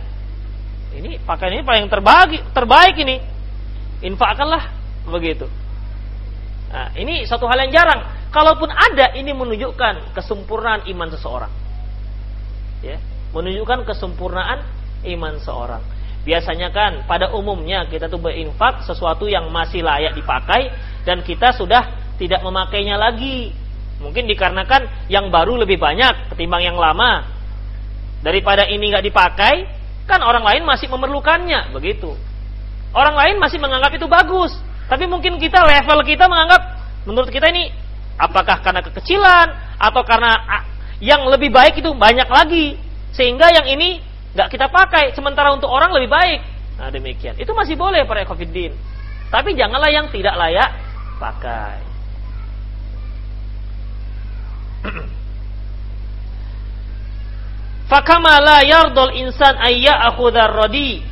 [0.95, 3.19] Ini pakaian ini paling terbaik, terbaik ini.
[4.07, 4.71] Infakkanlah
[5.11, 5.51] begitu.
[6.71, 8.01] Nah, ini satu hal yang jarang.
[8.35, 11.53] Kalaupun ada, ini menunjukkan kesempurnaan iman seseorang.
[12.83, 12.99] Ya,
[13.35, 14.63] menunjukkan kesempurnaan
[15.05, 15.83] iman seorang.
[16.25, 20.73] Biasanya kan pada umumnya kita tuh berinfak sesuatu yang masih layak dipakai
[21.05, 23.53] dan kita sudah tidak memakainya lagi.
[24.01, 27.29] Mungkin dikarenakan yang baru lebih banyak ketimbang yang lama.
[28.25, 29.55] Daripada ini nggak dipakai,
[30.09, 32.17] kan orang lain masih memerlukannya, begitu.
[32.97, 34.57] Orang lain masih menganggap itu bagus,
[34.89, 36.63] tapi mungkin kita level kita menganggap
[37.05, 37.69] menurut kita ini
[38.17, 40.63] apakah karena kekecilan atau karena ah,
[41.05, 42.79] yang lebih baik itu banyak lagi
[43.15, 44.03] sehingga yang ini
[44.35, 46.43] nggak kita pakai sementara untuk orang lebih baik.
[46.79, 47.39] Nah demikian.
[47.39, 48.75] Itu masih boleh para ekofidin.
[49.31, 50.75] Tapi janganlah yang tidak layak
[51.23, 51.79] pakai.
[57.91, 61.07] Fakama la yardul insan ayya akhudar radi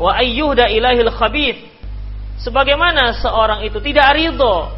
[0.00, 1.60] wa ayyuhda ilahil khabith.
[2.40, 4.72] Sebagaimana seorang itu tidak ridho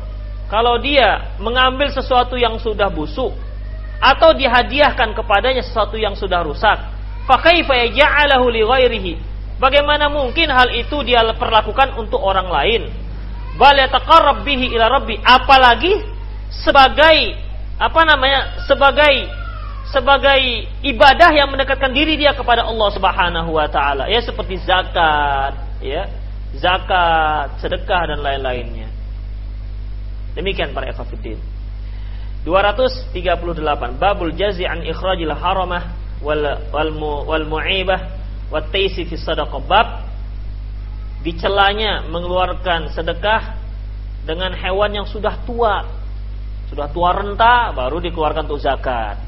[0.51, 3.31] kalau dia mengambil sesuatu yang sudah busuk
[4.03, 6.75] atau dihadiahkan kepadanya sesuatu yang sudah rusak.
[7.23, 9.15] Fakaifa li?
[9.63, 12.91] Bagaimana mungkin hal itu dia perlakukan untuk orang lain?
[13.55, 14.43] Bal yataqarrab
[15.23, 16.03] apalagi
[16.51, 17.39] sebagai
[17.79, 19.31] apa namanya sebagai
[19.93, 20.41] sebagai
[20.83, 25.53] ibadah yang mendekatkan diri dia kepada Allah Subhanahu wa taala ya seperti zakat
[25.85, 26.09] ya
[26.57, 28.89] zakat sedekah dan lain-lainnya
[30.33, 31.37] demikian para ikhwatiddin
[32.45, 36.43] 238 babul jazi an ikhrajil haramah wal
[36.75, 38.01] wal, mu, wal mu'ibah
[38.51, 39.89] wat taisi fi sadaqah bab
[41.23, 43.59] dicelanya mengeluarkan sedekah
[44.27, 45.87] dengan hewan yang sudah tua
[46.73, 49.21] sudah tua renta baru dikeluarkan untuk zakat.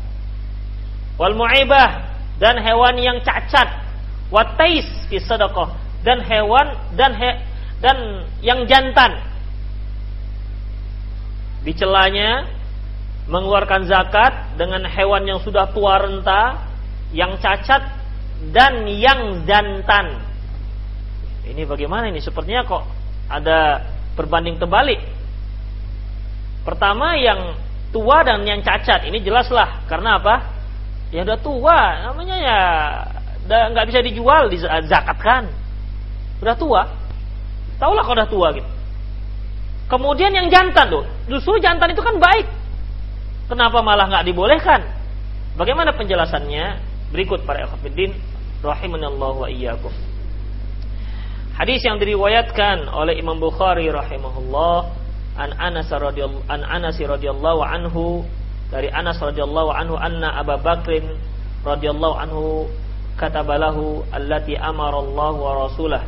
[1.21, 3.85] Wal mu'ibah dan hewan yang cacat.
[4.33, 7.31] Watais fi sadaqah dan hewan dan he,
[7.85, 9.21] dan yang jantan.
[11.69, 12.49] Dicelanya
[13.31, 16.69] mengeluarkan zakat dengan hewan yang sudah tua renta,
[17.15, 17.83] yang cacat
[18.53, 20.21] dan yang jantan.
[21.45, 22.21] Ini bagaimana ini?
[22.21, 22.85] Sepertinya kok
[23.29, 23.81] ada
[24.17, 25.01] berbanding terbalik
[26.65, 27.61] Pertama yang
[27.93, 30.35] tua dan yang cacat ini jelaslah karena apa?
[31.13, 32.61] Ya udah tua, namanya ya
[33.45, 35.45] nggak bisa dijual di zakat kan.
[36.41, 36.89] Udah tua.
[37.77, 38.71] Taulah kalau udah tua gitu.
[39.93, 42.49] Kemudian yang jantan tuh, justru jantan itu kan baik.
[43.45, 44.81] Kenapa malah nggak dibolehkan?
[45.55, 46.81] Bagaimana penjelasannya?
[47.13, 48.17] Berikut para ikhwatiddin
[48.65, 49.93] rahimanallahu wa iyyakum.
[51.55, 54.91] Hadis yang diriwayatkan oleh Imam Bukhari rahimahullah
[55.39, 58.27] an Anas radhiyallahu an Anas radhiyallahu anhu
[58.75, 61.15] dari Anas radhiyallahu anhu anna Abu Bakrin
[61.63, 62.67] radhiyallahu anhu
[63.15, 66.03] katabalahu allati amara Allah wa rasulah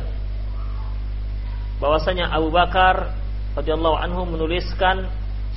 [1.79, 3.15] bahwasanya Abu Bakar
[3.55, 5.07] radhiyallahu anhu menuliskan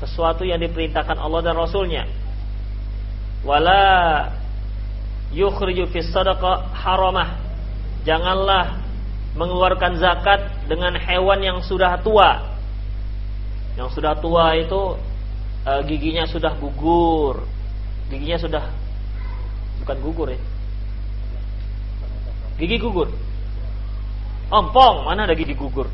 [0.01, 2.09] sesuatu yang diperintahkan Allah dan Rasulnya.
[3.45, 4.33] Wala
[5.33, 7.37] yukhriju fi sadaqah haramah.
[8.09, 8.81] Janganlah
[9.37, 12.57] mengeluarkan zakat dengan hewan yang sudah tua.
[13.77, 14.97] Yang sudah tua itu
[15.65, 17.45] e, giginya sudah gugur,
[18.09, 18.65] giginya sudah
[19.85, 20.41] bukan gugur ya,
[22.61, 23.09] gigi gugur,
[24.53, 25.89] ompong mana ada gigi gugur,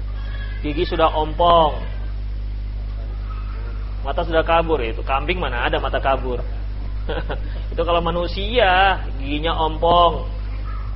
[0.62, 1.79] gigi sudah ompong,
[4.07, 6.38] mata sudah kabur itu kambing mana ada mata kabur,
[7.73, 10.27] itu kalau manusia giginya ompong,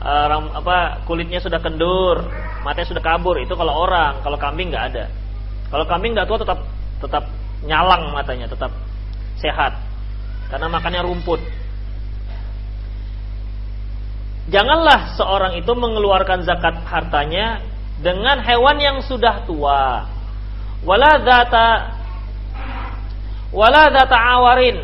[0.02, 0.26] uh,
[0.58, 2.26] apa kulitnya sudah kendur,
[2.66, 3.38] matanya sudah kabur.
[3.38, 5.04] Itu kalau orang, kalau kambing nggak ada.
[5.70, 6.58] Kalau kambing nggak tua tetap
[6.98, 7.24] tetap
[7.62, 8.72] nyalang matanya, tetap
[9.38, 9.78] sehat.
[10.50, 11.40] Karena makannya rumput.
[14.50, 17.62] Janganlah seorang itu mengeluarkan zakat hartanya
[18.02, 20.10] dengan hewan yang sudah tua.
[20.82, 21.99] Wala data
[23.50, 24.82] wala data awarin.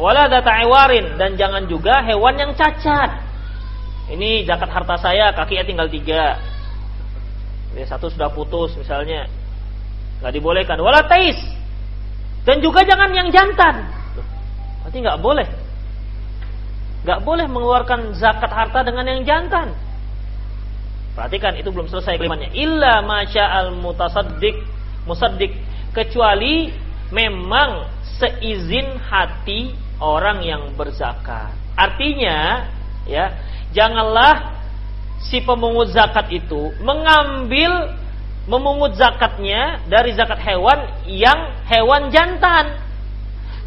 [0.00, 3.20] Wala data awarin dan jangan juga hewan yang cacat.
[4.10, 6.40] Ini zakat harta saya kakinya tinggal tiga.
[7.76, 9.30] Ya, satu sudah putus misalnya.
[10.18, 10.78] Nggak dibolehkan.
[10.82, 11.38] Wala tais.
[12.42, 13.86] Dan juga jangan yang jantan.
[14.82, 15.48] Berarti nggak boleh.
[17.06, 19.72] Nggak boleh mengeluarkan zakat harta dengan yang jantan.
[21.14, 24.62] Perhatikan itu belum selesai kalimatnya illa masya al mutasaddik
[25.04, 25.52] musaddik
[25.90, 26.70] kecuali
[27.10, 31.52] memang seizin hati orang yang berzakat.
[31.74, 32.70] Artinya
[33.04, 33.34] ya
[33.74, 34.62] janganlah
[35.20, 37.94] si pemungut zakat itu mengambil
[38.48, 42.78] memungut zakatnya dari zakat hewan yang hewan jantan.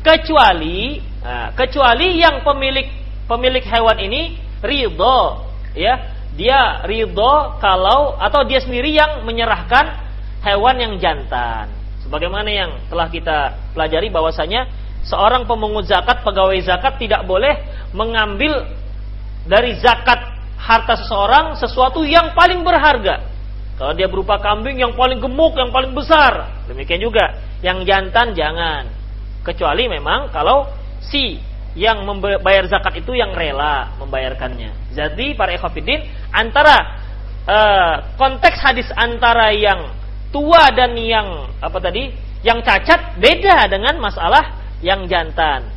[0.03, 2.87] Kecuali nah, kecuali yang pemilik
[3.29, 4.21] pemilik hewan ini
[4.63, 5.21] ridho
[5.77, 6.11] ya.
[6.33, 10.01] Dia ridho kalau atau dia sendiri yang menyerahkan
[10.41, 11.82] hewan yang jantan
[12.13, 13.37] sebagaimana yang telah kita
[13.73, 14.69] pelajari bahwasanya
[15.01, 17.57] seorang pemungut zakat pegawai zakat tidak boleh
[17.89, 18.69] mengambil
[19.49, 20.21] dari zakat
[20.53, 23.33] harta seseorang sesuatu yang paling berharga.
[23.81, 27.33] Kalau dia berupa kambing yang paling gemuk, yang paling besar, demikian juga
[27.65, 28.93] yang jantan jangan.
[29.41, 30.69] Kecuali memang kalau
[31.01, 31.41] si
[31.73, 34.93] yang membayar zakat itu yang rela membayarkannya.
[34.93, 36.77] Jadi para ikhwatiddin antara
[37.49, 40.02] uh, konteks hadis antara yang
[40.33, 42.09] tua dan yang apa tadi,
[42.41, 45.69] yang cacat beda dengan masalah yang jantan.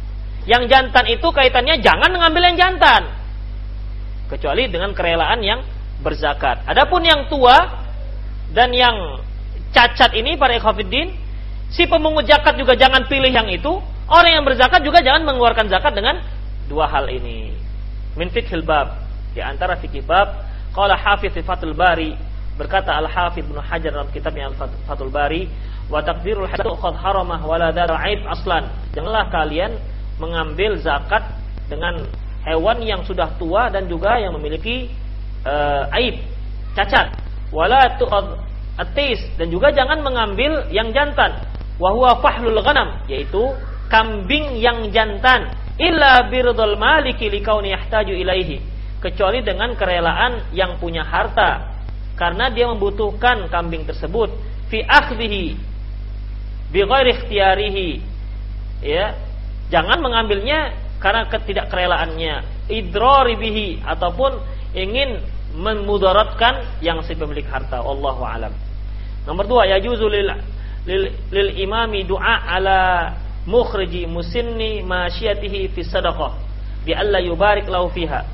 [0.49, 3.03] Yang jantan itu kaitannya jangan mengambil yang jantan
[4.27, 5.61] kecuali dengan kerelaan yang
[6.03, 6.67] berzakat.
[6.67, 7.85] Adapun yang tua
[8.51, 9.23] dan yang
[9.71, 11.13] cacat ini para ikhwatiddin,
[11.71, 15.93] si pemungut zakat juga jangan pilih yang itu, orang yang berzakat juga jangan mengeluarkan zakat
[15.95, 16.23] dengan
[16.67, 17.55] dua hal ini.
[18.17, 19.03] Min fikhil bab,
[19.37, 22.26] di antara fikih bab, qala Hafiz Fathul Bari
[22.57, 24.57] berkata Al Hafidz Ibnu Hajar dalam kitabnya Al
[24.89, 25.49] Fathul Bari,
[25.87, 27.71] wa taqdirul haddu qad haramah wala
[28.05, 28.67] aib aslan.
[28.97, 29.77] Janganlah kalian
[30.19, 31.23] mengambil zakat
[31.69, 32.03] dengan
[32.43, 34.91] hewan yang sudah tua dan juga yang memiliki
[35.45, 36.19] uh, aib,
[36.75, 37.13] cacat.
[37.55, 38.43] Wala tu'ad
[38.77, 41.39] atis dan juga jangan mengambil yang jantan.
[41.77, 43.53] Wa huwa fahlul ghanam yaitu
[43.93, 48.59] kambing yang jantan illa birdul maliki likauni yahtaju ilaihi
[48.99, 51.76] kecuali dengan kerelaan yang punya harta
[52.17, 54.33] karena dia membutuhkan kambing tersebut.
[54.73, 55.55] Fi akhdhihi
[56.73, 57.91] bi ghairi ikhtiyarihi.
[58.83, 59.15] Ya
[59.69, 62.67] jangan mengambilnya karena ketidakkerelaannya.
[62.67, 64.43] Idrari bihi ataupun
[64.75, 65.23] ingin
[65.55, 67.79] memudaratkan yang si pemilik harta.
[67.85, 68.53] Wallahu alam.
[69.29, 70.31] Nomor dua ya lil,
[70.87, 73.13] lil, lil imami doa ala
[73.47, 76.33] mukhriji musinni masyatihi fi sadaqah.
[76.83, 78.25] Bi alla yubarik lahu fiha.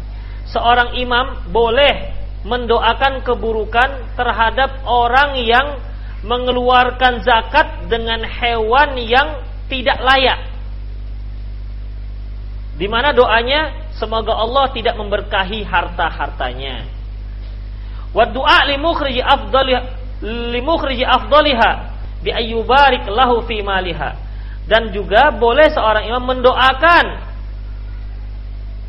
[0.49, 5.79] Seorang imam boleh mendoakan keburukan terhadap orang yang
[6.27, 10.53] mengeluarkan zakat dengan hewan yang tidak layak
[12.73, 16.89] di mana doanya semoga Allah tidak memberkahi harta-hartanya.
[18.11, 18.77] Wa du'a li
[21.05, 21.71] afdaliha
[22.25, 24.19] bi ayyubarik lahu fi maliha.
[24.67, 27.05] Dan juga boleh seorang imam mendoakan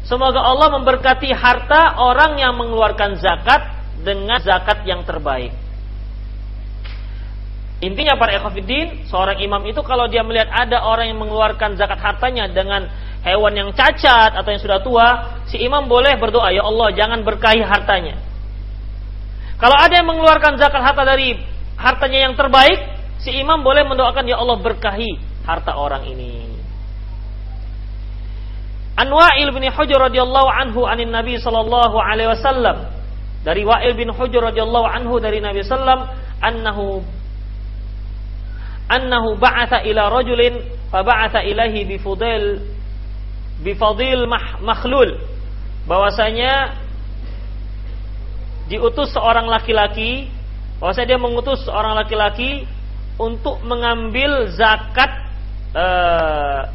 [0.04, 3.62] Semoga Allah memberkati harta orang yang mengeluarkan zakat
[4.04, 5.56] dengan zakat yang terbaik.
[7.84, 12.48] Intinya para ekofidin, seorang imam itu kalau dia melihat ada orang yang mengeluarkan zakat hartanya
[12.48, 12.88] dengan
[13.28, 15.08] hewan yang cacat atau yang sudah tua,
[15.52, 18.20] si imam boleh berdoa, ya Allah jangan berkahi hartanya.
[19.60, 21.36] Kalau ada yang mengeluarkan zakat harta dari
[21.76, 22.80] hartanya yang terbaik,
[23.20, 26.53] si imam boleh mendoakan, ya Allah berkahi harta orang ini.
[29.04, 32.88] Anwa'il bin Hujr radhiyallahu anhu anin Nabi sallallahu alaihi wasallam.
[33.44, 36.08] Dari Wa'il bin Hujr radhiyallahu anhu dari Nabi sallam
[36.40, 37.04] annahu
[38.88, 42.64] annahu ba'atha ila rajulin fa ba'atha ilahi bi fudail
[43.60, 44.24] bifadil
[44.64, 45.20] makhlul.
[45.84, 46.80] Bahwasanya
[48.72, 50.32] diutus seorang laki-laki
[50.80, 52.64] bahwasanya dia mengutus seorang laki-laki
[53.20, 55.12] untuk mengambil zakat
[55.76, 56.72] uh,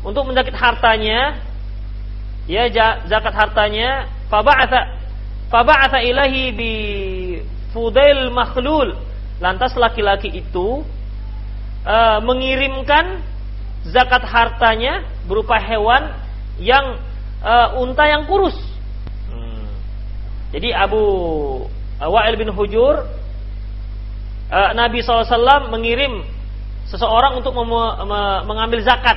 [0.00, 1.40] untuk menjaket hartanya
[2.48, 2.66] ya
[3.06, 4.96] zakat hartanya faba'atha
[5.52, 6.72] faba'atha ilahi bi
[7.70, 8.96] fudail makhlul
[9.40, 10.82] lantas laki-laki itu
[11.84, 13.20] uh, mengirimkan
[13.88, 16.12] zakat hartanya berupa hewan
[16.60, 17.00] yang
[17.40, 18.56] uh, unta yang kurus.
[19.32, 19.64] Hmm.
[20.52, 21.00] Jadi Abu
[21.96, 23.00] Wa'il bin Hujur
[24.52, 26.20] uh, Nabi SAW mengirim
[26.90, 27.54] seseorang untuk
[28.44, 29.16] mengambil zakat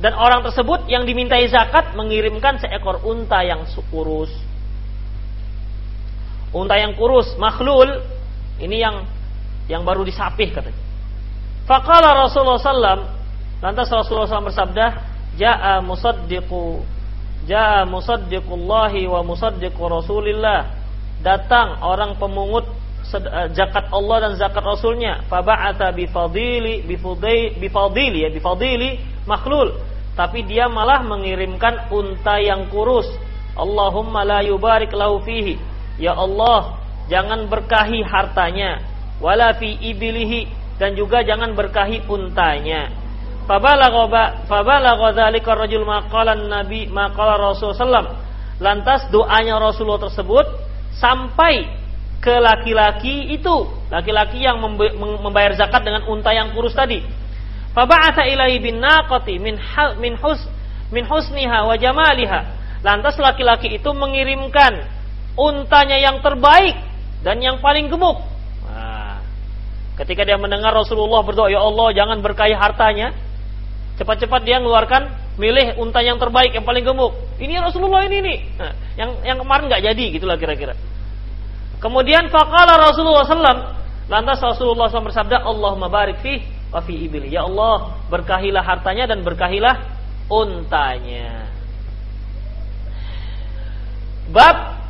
[0.00, 4.32] dan orang tersebut yang dimintai zakat mengirimkan seekor unta yang kurus.
[6.56, 8.00] Unta yang kurus, makhlul,
[8.58, 9.04] ini yang
[9.68, 10.80] yang baru disapih katanya.
[11.68, 13.06] Faqala Rasulullah SAW,
[13.62, 14.86] lantas Rasulullah SAW bersabda,
[15.38, 16.82] Ja'a musaddiqu,
[17.46, 20.80] Ja'a musaddiqullahi wa musaddiqu Rasulillah.
[21.20, 22.66] Datang orang pemungut
[23.14, 25.28] eh, zakat Allah dan zakat Rasulnya.
[25.28, 28.98] Faba'ata bifadili, bifudai, bifadili, ya, bifadili,
[29.28, 29.89] makhlul.
[30.20, 33.08] Tapi dia malah mengirimkan unta yang kurus.
[33.56, 35.56] Allahumma la yubarik lahu fihi.
[35.96, 36.76] Ya Allah,
[37.08, 38.84] jangan berkahi hartanya.
[39.16, 40.44] Wala fi ibilihi
[40.76, 42.92] dan juga jangan berkahi untanya.
[43.48, 48.20] Fabalagha fabalagha dzalika rajul maqalan nabi maqala Rasul sallam.
[48.60, 50.44] Lantas doanya Rasulullah tersebut
[51.00, 51.64] sampai
[52.20, 53.56] ke laki-laki itu,
[53.88, 54.60] laki-laki yang
[55.24, 57.00] membayar zakat dengan unta yang kurus tadi.
[57.70, 59.56] Faba'atha ilaihi bin naqati min
[60.02, 60.40] min hus
[60.90, 62.40] min husniha wa jamaliha.
[62.82, 64.88] Lantas laki-laki itu mengirimkan
[65.38, 66.74] untanya yang terbaik
[67.22, 68.30] dan yang paling gemuk
[70.00, 73.12] Ketika dia mendengar Rasulullah berdoa, "Ya Allah, jangan berkahi hartanya."
[74.00, 77.12] Cepat-cepat dia mengeluarkan milih unta yang terbaik, yang paling gemuk.
[77.36, 78.38] Ini Rasulullah ini nih.
[78.56, 80.72] Nah, yang yang kemarin nggak jadi gitulah kira-kira.
[81.84, 83.58] Kemudian faqala Rasulullah sallam,
[84.08, 86.40] lantas Rasulullah SAW bersabda, "Allahumma barik fi
[86.70, 89.76] wa fi ibli." Ya Allah, berkahilah hartanya dan berkahilah
[90.30, 91.50] untanya.
[94.30, 94.80] Bab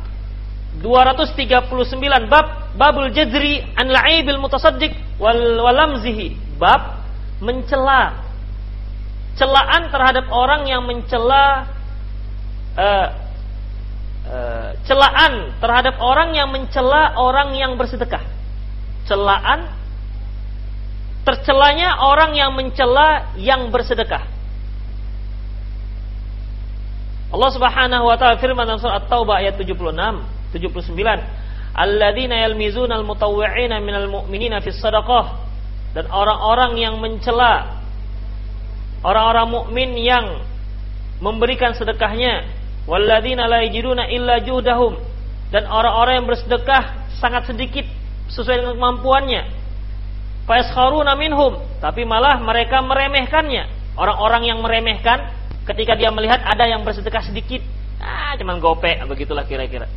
[0.79, 2.47] 239 bab
[2.79, 7.03] babul jadri an la'ibil mutasaddiq wal walamzihi bab
[7.43, 8.15] mencela
[9.35, 11.67] celaan terhadap orang yang mencela
[12.77, 13.07] uh,
[14.87, 18.23] celaan terhadap orang yang mencela orang yang bersedekah
[19.09, 19.67] celaan
[21.21, 24.25] tercelanya orang yang mencela yang bersedekah.
[27.31, 29.95] Allah Subhanahu wa taala firman dalam surat At-Taubah ayat 76
[30.51, 30.99] 79
[31.71, 35.47] alladzina yalmizuna almutawwi'ina minal mu'minina fis sadaqah.
[35.91, 37.83] Dan orang-orang yang mencela
[39.03, 40.39] orang-orang mukmin yang
[41.19, 42.47] memberikan sedekahnya
[42.87, 44.99] walladzina la yajiduna illa juhdahum.
[45.51, 47.85] Dan orang-orang yang bersedekah sangat sedikit
[48.31, 49.60] sesuai dengan kemampuannya
[50.51, 55.31] fayaskharuna minhum tapi malah mereka meremehkannya orang-orang yang meremehkan
[55.63, 57.63] ketika dia melihat ada yang bersedekah sedikit
[58.03, 59.87] ah cuman gopek begitulah kira-kira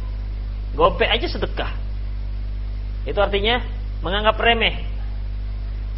[0.74, 1.70] Gopek aja sedekah.
[3.06, 3.62] Itu artinya
[4.02, 4.82] menganggap remeh.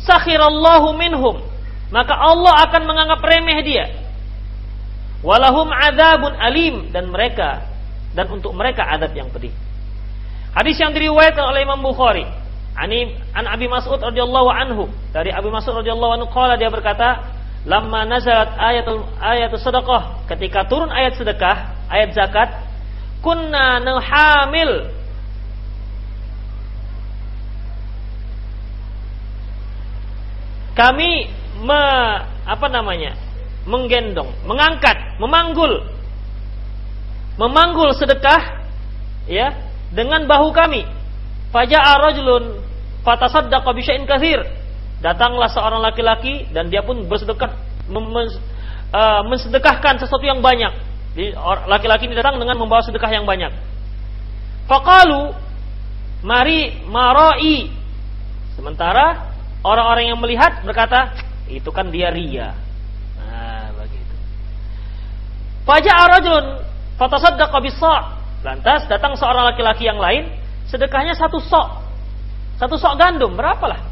[0.05, 1.41] Sakhirallahu minhum.
[1.89, 3.85] Maka Allah akan menganggap remeh dia.
[5.25, 6.93] Walahum adabun alim.
[6.93, 7.65] Dan mereka.
[8.13, 9.53] Dan untuk mereka adab yang pedih.
[10.53, 12.29] Hadis yang diriwayatkan oleh Imam Bukhari.
[12.77, 14.93] Ani an Abi Mas'ud radhiyallahu anhu.
[15.17, 17.25] Dari Abi Mas'ud radhiyallahu anhu qala dia berkata,
[17.65, 22.53] "Lamma nazalat ayatul ayatul sedekah." Ketika turun ayat sedekah, ayat zakat,
[23.25, 24.93] kunna nuhamil
[30.77, 31.33] kami
[31.65, 31.83] me,
[32.45, 33.17] apa namanya
[33.65, 35.83] menggendong mengangkat memanggul
[37.41, 38.63] memanggul sedekah
[39.27, 39.57] ya
[39.91, 40.87] dengan bahu kami
[41.51, 42.63] faja'a rajulun
[43.07, 44.43] fatasaddaqa bi katsir
[44.99, 47.55] datanglah seorang laki-laki dan dia pun bersedekah
[47.95, 50.75] uh, mensedekahkan sesuatu yang banyak
[51.67, 53.49] laki-laki ini datang dengan membawa sedekah yang banyak.
[54.69, 55.33] Fakalu
[56.21, 57.73] mari maroi.
[58.53, 59.33] Sementara
[59.65, 61.13] orang-orang yang melihat berkata,
[61.49, 62.53] itu kan dia ria.
[63.17, 64.17] Nah, begitu.
[65.65, 66.47] Faja'a rajulun
[67.01, 67.95] fatasaddaqa bisa.
[68.45, 70.29] Lantas datang seorang laki-laki yang lain,
[70.69, 71.86] sedekahnya satu sok.
[72.57, 73.85] Satu sok gandum, berapalah?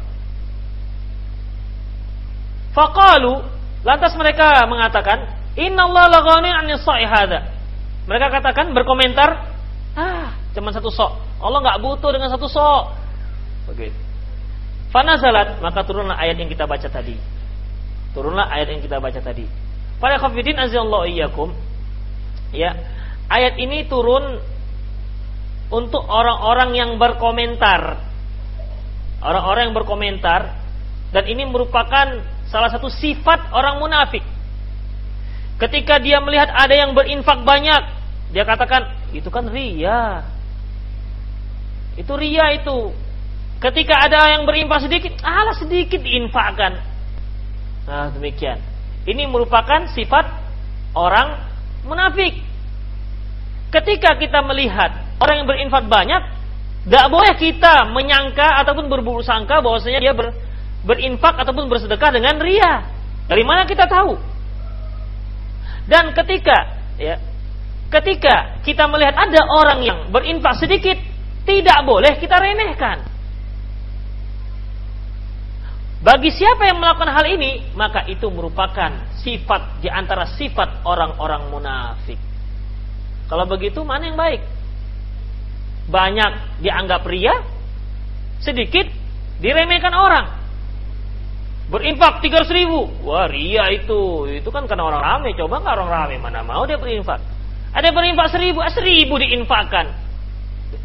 [2.73, 3.45] Fakalu,
[3.85, 6.67] lantas mereka mengatakan, Inna Allah lagani an
[7.07, 7.39] hada.
[8.05, 9.55] Mereka katakan berkomentar,
[9.95, 11.11] ah, cuma satu sok.
[11.39, 12.83] Allah nggak butuh dengan satu sok.
[13.71, 13.97] Begitu.
[14.91, 17.19] Fanazalat, maka turunlah ayat yang kita baca tadi.
[18.15, 19.43] Turunlah ayat yang kita baca tadi.
[19.99, 21.51] Para khafidin azallahu iyyakum.
[22.55, 22.75] Ya,
[23.27, 24.39] ayat ini turun
[25.67, 27.99] untuk orang-orang yang berkomentar.
[29.23, 30.41] Orang-orang yang berkomentar
[31.15, 32.19] dan ini merupakan
[32.51, 34.23] salah satu sifat orang munafik.
[35.55, 37.83] Ketika dia melihat ada yang berinfak banyak,
[38.35, 40.27] dia katakan, itu kan ria.
[41.95, 42.91] Itu ria itu.
[43.63, 46.75] Ketika ada yang berinfak sedikit, alah sedikit diinfakkan.
[47.87, 48.59] Nah, demikian.
[49.07, 50.27] Ini merupakan sifat
[50.91, 51.39] orang
[51.87, 52.35] munafik.
[53.71, 54.91] Ketika kita melihat
[55.23, 56.21] orang yang berinfak banyak,
[56.85, 60.37] tidak boleh kita menyangka ataupun berburuk sangka bahwasanya dia ber,
[60.85, 62.85] berinfak ataupun bersedekah dengan ria.
[63.25, 64.13] Dari mana kita tahu?
[65.89, 67.17] Dan ketika ya,
[67.89, 70.93] ketika kita melihat ada orang yang berinfak sedikit,
[71.49, 73.01] tidak boleh kita remehkan.
[76.05, 78.93] Bagi siapa yang melakukan hal ini, maka itu merupakan
[79.25, 82.21] sifat di antara sifat orang-orang munafik.
[83.25, 84.54] Kalau begitu, mana yang baik?
[85.85, 87.45] Banyak dianggap ria,
[88.41, 88.89] sedikit
[89.39, 90.25] diremehkan orang.
[91.65, 92.85] Berinfak 300 ribu.
[93.01, 94.29] Wah ria itu.
[94.29, 95.33] Itu kan karena orang rame.
[95.33, 96.15] Coba nggak orang rame.
[96.21, 97.17] Mana mau dia berinfak.
[97.73, 98.61] Ada berinfak seribu.
[98.61, 99.89] Ah, seribu diinfakkan.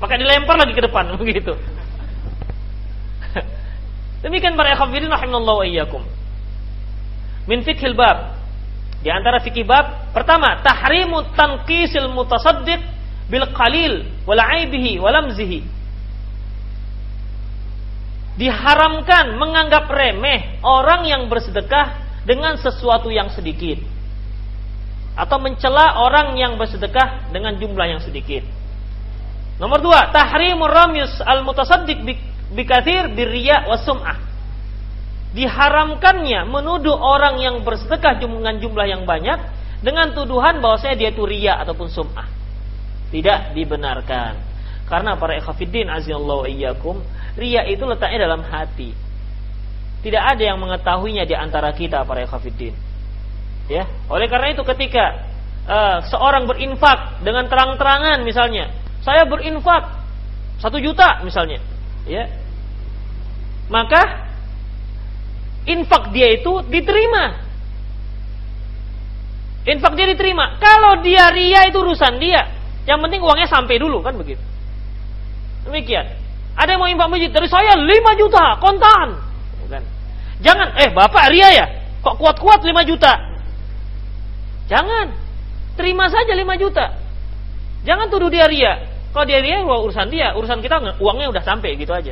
[0.00, 1.12] Maka dilempar lagi ke depan.
[1.20, 1.52] Begitu.
[4.24, 6.04] Demikian para ikhwatiddin rahimallahu iyyakum.
[7.48, 8.36] Min fikhil bab.
[9.00, 12.84] Di antara fikih bab pertama, tahrimu tanqisil mutasaddiq
[13.30, 15.62] bil qalil wal aibihi wal lamzihi.
[18.36, 23.78] Diharamkan menganggap remeh orang yang bersedekah dengan sesuatu yang sedikit.
[25.14, 28.42] Atau mencela orang yang bersedekah dengan jumlah yang sedikit.
[29.60, 32.00] Nomor dua, tahrimu ramyus al mutasaddiq
[32.56, 34.18] bikathir birriya wa sum'ah.
[35.36, 39.38] Diharamkannya menuduh orang yang bersedekah dengan jumlah yang banyak
[39.84, 42.39] dengan tuduhan bahwasanya dia itu riya ataupun sum'ah.
[43.10, 44.32] Tidak dibenarkan.
[44.86, 46.98] Karena para ikhafidin azallahu iyyakum,
[47.38, 48.90] riya itu letaknya dalam hati.
[50.02, 52.74] Tidak ada yang mengetahuinya di antara kita para ikhafidin.
[53.70, 55.30] Ya, oleh karena itu ketika
[55.70, 58.74] uh, seorang berinfak dengan terang-terangan misalnya,
[59.06, 59.86] saya berinfak
[60.58, 61.62] satu juta misalnya,
[62.02, 62.26] ya
[63.70, 64.26] maka
[65.70, 67.46] infak dia itu diterima.
[69.70, 70.58] Infak dia diterima.
[70.58, 72.59] Kalau dia ria itu urusan dia.
[72.90, 74.42] Yang penting uangnya sampai dulu kan begitu.
[75.62, 76.10] Demikian.
[76.58, 77.86] Ada yang mau infak masjid dari saya 5
[78.18, 79.08] juta kontan.
[79.70, 79.86] Kan?
[80.42, 81.66] Jangan, eh bapak ria ya?
[82.02, 83.14] Kok kuat-kuat 5 juta?
[84.66, 85.14] Jangan.
[85.78, 86.98] Terima saja 5 juta.
[87.86, 88.90] Jangan tuduh dia ria.
[89.14, 90.34] Kalau dia ria, urusan dia.
[90.34, 92.10] Urusan kita uangnya udah sampai gitu aja.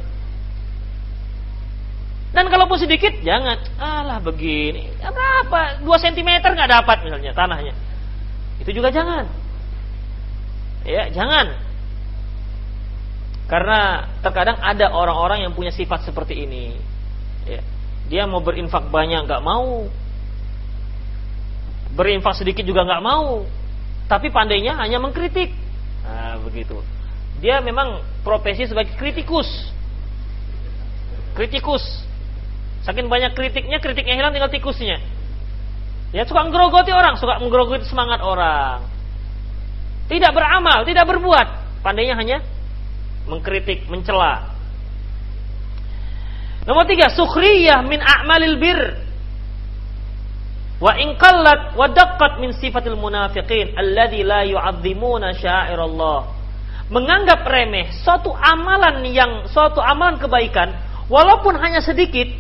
[2.30, 3.58] Dan kalaupun sedikit, jangan.
[3.82, 4.94] Alah begini.
[5.02, 5.82] Berapa?
[5.82, 7.74] 2 cm nggak dapat misalnya tanahnya.
[8.62, 9.26] Itu juga jangan.
[10.82, 11.56] Ya, jangan.
[13.48, 16.76] Karena terkadang ada orang-orang yang punya sifat seperti ini.
[17.48, 17.64] Ya.
[18.08, 19.88] Dia mau berinfak banyak nggak mau.
[21.96, 23.48] Berinfak sedikit juga nggak mau.
[24.08, 25.52] Tapi pandainya hanya mengkritik.
[26.04, 26.80] Nah, begitu.
[27.40, 29.48] Dia memang profesi sebagai kritikus.
[31.36, 32.08] Kritikus
[32.88, 34.96] Saking banyak kritiknya, kritiknya hilang tinggal tikusnya.
[36.08, 38.80] Ya suka menggerogoti orang, suka menggerogoti semangat orang.
[40.08, 41.46] Tidak beramal, tidak berbuat.
[41.84, 42.40] Pandainya hanya
[43.28, 44.56] mengkritik, mencela.
[46.64, 48.80] Nomor tiga, sukhriyah min a'malil bir.
[50.78, 55.36] Wa in qallat wa daqqat min sifatil munafiqin alladhi la yu'azzimuna
[55.76, 56.20] Allah.
[56.88, 60.72] Menganggap remeh suatu amalan yang suatu amalan kebaikan
[61.12, 62.32] walaupun hanya sedikit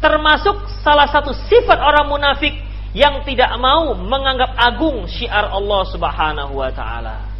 [0.00, 2.56] termasuk salah satu sifat orang munafik
[2.90, 7.30] yang tidak mau menganggap agung syiar Allah Subhanahu wa taala.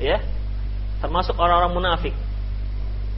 [0.00, 0.24] Ya.
[1.00, 2.14] Termasuk orang-orang munafik.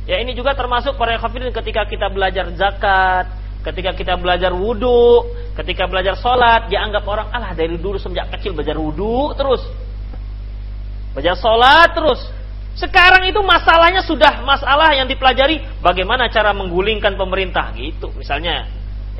[0.03, 3.31] Ya ini juga termasuk para kafirin ketika kita belajar zakat,
[3.63, 5.31] ketika kita belajar wudhu,
[5.63, 9.63] ketika belajar sholat, dianggap orang alah dari dulu sejak kecil belajar wudhu terus,
[11.15, 12.19] belajar sholat terus,
[12.75, 18.67] sekarang itu masalahnya sudah masalah yang dipelajari bagaimana cara menggulingkan pemerintah gitu misalnya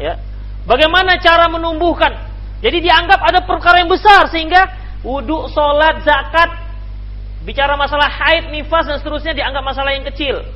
[0.01, 0.19] ya.
[0.63, 2.31] Bagaimana cara menumbuhkan.
[2.63, 4.71] Jadi dianggap ada perkara yang besar sehingga
[5.03, 6.51] wudhu, sholat, zakat,
[7.43, 10.47] bicara masalah haid, nifas dan seterusnya dianggap masalah yang kecil.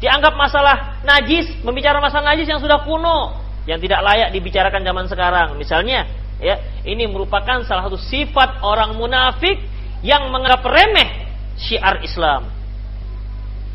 [0.00, 3.38] Dianggap masalah najis, membicara masalah najis yang sudah kuno,
[3.68, 5.48] yang tidak layak dibicarakan zaman sekarang.
[5.60, 6.08] Misalnya,
[6.40, 9.60] ya, ini merupakan salah satu sifat orang munafik
[10.02, 11.30] yang menganggap remeh
[11.60, 12.50] syiar Islam.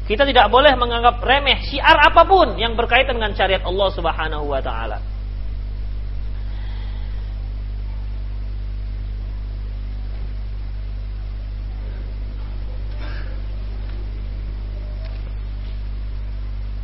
[0.07, 4.59] Kita tidak boleh menganggap remeh syiar apa pun yang berkaitan dengan syariat Allah Subhanahu wa
[4.63, 5.16] taala.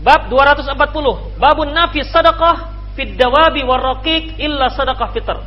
[0.03, 5.39] Bab 240, babun nafis sadaqah fid dawabi warraqiq illa sadaqah fitr.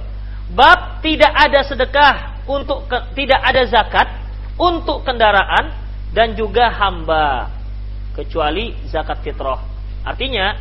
[0.57, 2.15] Bab tidak ada sedekah
[2.49, 4.09] untuk ke, tidak ada zakat
[4.57, 5.77] untuk kendaraan
[6.17, 7.53] dan juga hamba
[8.17, 9.61] kecuali zakat fitrah.
[10.07, 10.57] Artinya,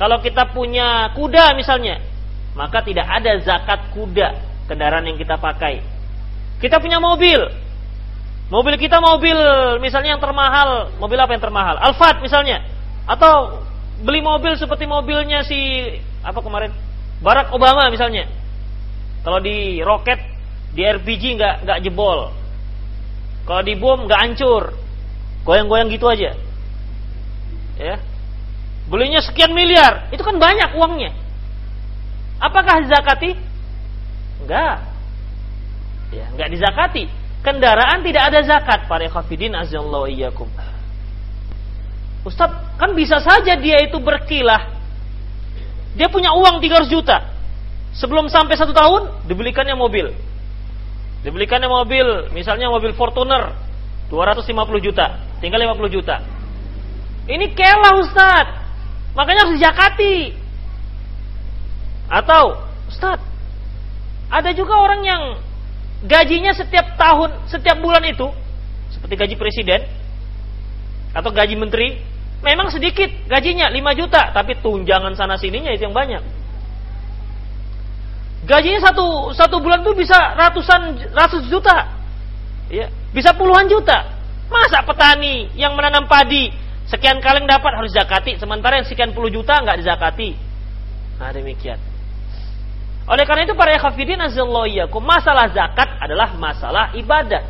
[0.00, 2.00] kalau kita punya kuda misalnya,
[2.56, 4.40] maka tidak ada zakat kuda
[4.70, 5.84] kendaraan yang kita pakai.
[6.64, 7.44] Kita punya mobil.
[8.48, 9.36] Mobil kita mobil
[9.84, 11.76] misalnya yang termahal, mobil apa yang termahal?
[11.76, 12.73] Alphard misalnya.
[13.04, 13.60] Atau
[14.00, 15.58] beli mobil seperti mobilnya si
[16.24, 16.72] apa kemarin?
[17.20, 18.28] Barack Obama misalnya.
[19.24, 20.20] Kalau di roket,
[20.76, 22.32] di RPG nggak nggak jebol.
[23.44, 24.72] Kalau di bom nggak hancur.
[25.44, 26.32] Goyang-goyang gitu aja.
[27.76, 27.96] Ya.
[28.88, 31.12] Belinya sekian miliar, itu kan banyak uangnya.
[32.40, 33.32] Apakah zakati?
[34.44, 34.84] Enggak.
[36.12, 37.04] Ya, enggak dizakati.
[37.44, 40.48] Kendaraan tidak ada zakat para khafidin azallahu iyyakum.
[42.24, 42.50] Ustaz,
[42.80, 44.72] kan bisa saja dia itu berkilah.
[45.94, 47.20] Dia punya uang 300 juta.
[47.94, 50.10] Sebelum sampai satu tahun, dibelikannya mobil.
[51.22, 53.54] Dibelikannya mobil, misalnya mobil Fortuner,
[54.10, 55.20] 250 juta.
[55.38, 56.16] Tinggal 50 juta.
[57.28, 58.46] Ini kelah Ustaz.
[59.14, 60.34] Makanya harus dizakati.
[62.10, 62.58] Atau,
[62.90, 63.20] Ustaz,
[64.28, 65.22] ada juga orang yang
[66.04, 68.28] gajinya setiap tahun, setiap bulan itu,
[68.92, 69.80] seperti gaji presiden,
[71.14, 72.02] atau gaji menteri,
[72.44, 76.20] memang sedikit gajinya 5 juta, tapi tunjangan sana sininya itu yang banyak.
[78.44, 81.88] Gajinya satu satu bulan tuh bisa ratusan ratus juta,
[82.68, 84.12] ya, bisa puluhan juta.
[84.52, 86.52] Masa petani yang menanam padi
[86.84, 90.36] sekian kali dapat harus zakati, sementara yang sekian puluh juta nggak dizakati.
[91.16, 91.80] Nah demikian.
[93.04, 97.44] Oleh karena itu para ikhwafidin azallahu masalah zakat adalah masalah ibadah.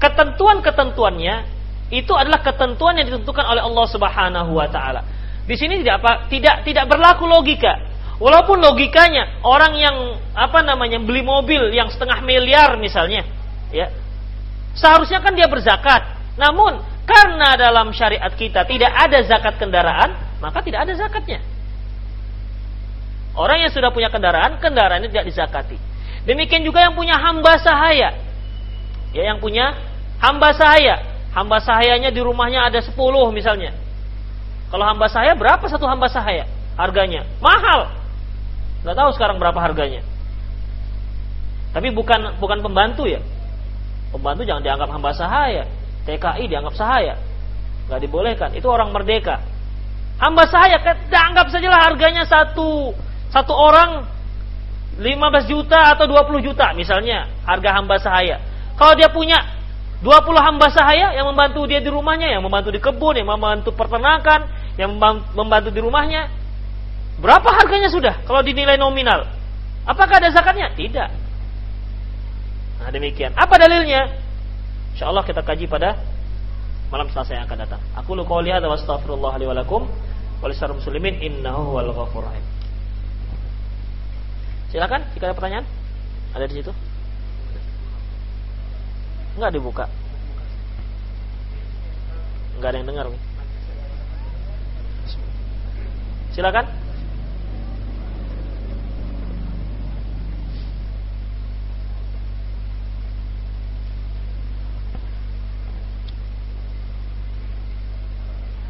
[0.00, 1.61] Ketentuan-ketentuannya
[1.92, 5.04] itu adalah ketentuan yang ditentukan oleh Allah Subhanahu wa taala.
[5.44, 7.92] Di sini tidak apa tidak tidak berlaku logika.
[8.16, 9.96] Walaupun logikanya orang yang
[10.32, 13.28] apa namanya beli mobil yang setengah miliar misalnya,
[13.68, 13.92] ya.
[14.72, 16.16] Seharusnya kan dia berzakat.
[16.40, 21.44] Namun karena dalam syariat kita tidak ada zakat kendaraan, maka tidak ada zakatnya.
[23.36, 25.76] Orang yang sudah punya kendaraan, kendaraannya tidak dizakati.
[26.24, 28.16] Demikian juga yang punya hamba sahaya.
[29.12, 29.76] Ya, yang punya
[30.20, 31.11] hamba sahaya.
[31.32, 32.92] Hamba sahayanya di rumahnya ada 10
[33.32, 33.72] misalnya.
[34.68, 36.48] Kalau hamba sahaya berapa satu hamba sahaya?
[36.76, 37.92] Harganya mahal.
[38.84, 40.00] Nggak tahu sekarang berapa harganya.
[41.72, 43.20] Tapi bukan bukan pembantu ya.
[44.12, 45.64] Pembantu jangan dianggap hamba sahaya.
[46.04, 47.16] TKI dianggap sahaya.
[47.88, 48.50] Nggak dibolehkan.
[48.52, 49.40] Itu orang merdeka.
[50.20, 50.78] Hamba sahaya,
[51.08, 52.92] anggap sajalah harganya satu
[53.32, 54.04] satu orang
[55.00, 58.36] 15 juta atau 20 juta misalnya harga hamba sahaya.
[58.76, 59.40] Kalau dia punya
[60.02, 64.50] 20 hamba sahaya yang membantu dia di rumahnya, yang membantu di kebun, yang membantu peternakan,
[64.74, 64.98] yang
[65.38, 66.26] membantu di rumahnya,
[67.22, 69.30] berapa harganya sudah kalau dinilai nominal?
[69.86, 70.74] Apakah ada zakatnya?
[70.74, 71.08] Tidak.
[72.82, 73.30] Nah demikian.
[73.38, 74.10] Apa dalilnya?
[74.90, 75.94] Insya Allah kita kaji pada
[76.90, 77.80] malam Selasa yang akan datang.
[77.94, 79.86] Aku lu qouli hadza wa astaghfirullah li wa lakum
[80.42, 82.44] wa muslimin innahu wal ghafurur rahim.
[84.74, 85.66] Silakan jika ada pertanyaan.
[86.34, 86.72] Ada di situ?
[89.36, 89.84] Enggak dibuka.
[92.56, 93.06] Enggak ada yang dengar.
[96.32, 96.66] Silakan.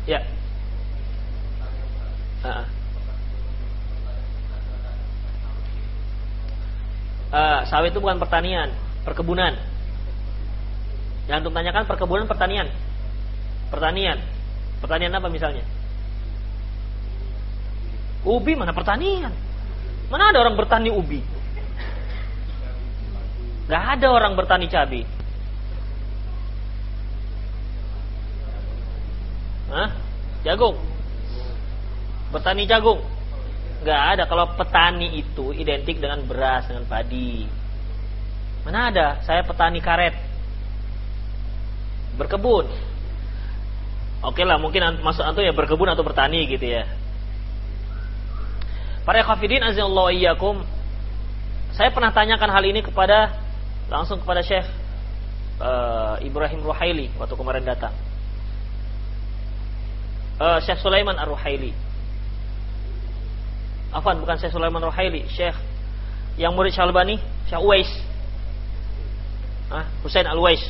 [0.03, 0.19] Ya.
[2.43, 2.67] Uh -uh.
[7.33, 8.75] uh, sawit itu bukan pertanian,
[9.07, 9.55] perkebunan.
[11.31, 12.67] Yang untuk tanyakan perkebunan pertanian.
[13.71, 14.19] Pertanian.
[14.83, 15.63] Pertanian apa misalnya?
[18.23, 19.31] Ubi mana pertanian?
[20.11, 21.23] Mana ada orang bertani ubi?
[23.71, 25.03] Gak ada orang bertani cabai.
[29.73, 29.89] Hah?
[30.45, 30.77] Jagung.
[32.35, 33.01] Bertani jagung.
[33.87, 34.23] Gak ada.
[34.29, 37.47] Kalau petani itu identik dengan beras, dengan padi.
[38.67, 39.07] Mana ada?
[39.25, 40.32] Saya petani karet.
[42.19, 42.69] Berkebun.
[44.23, 46.87] Oke lah, mungkin maksud antum ya berkebun atau bertani gitu ya.
[49.03, 50.63] Para khafidin azallahu iyyakum.
[51.75, 53.35] Saya pernah tanyakan hal ini kepada
[53.91, 54.69] langsung kepada Syekh
[55.59, 57.97] uh, Ibrahim Ruhaili waktu kemarin datang.
[60.39, 61.73] Uh, Syekh Sulaiman Ar-Ruhaili
[63.93, 65.53] Afan bukan Syekh Sulaiman Rohaili, Syekh
[66.41, 67.91] yang murid Syalbani, Syekh Uwais.
[69.69, 70.65] Ah, Husain Al-Uwais.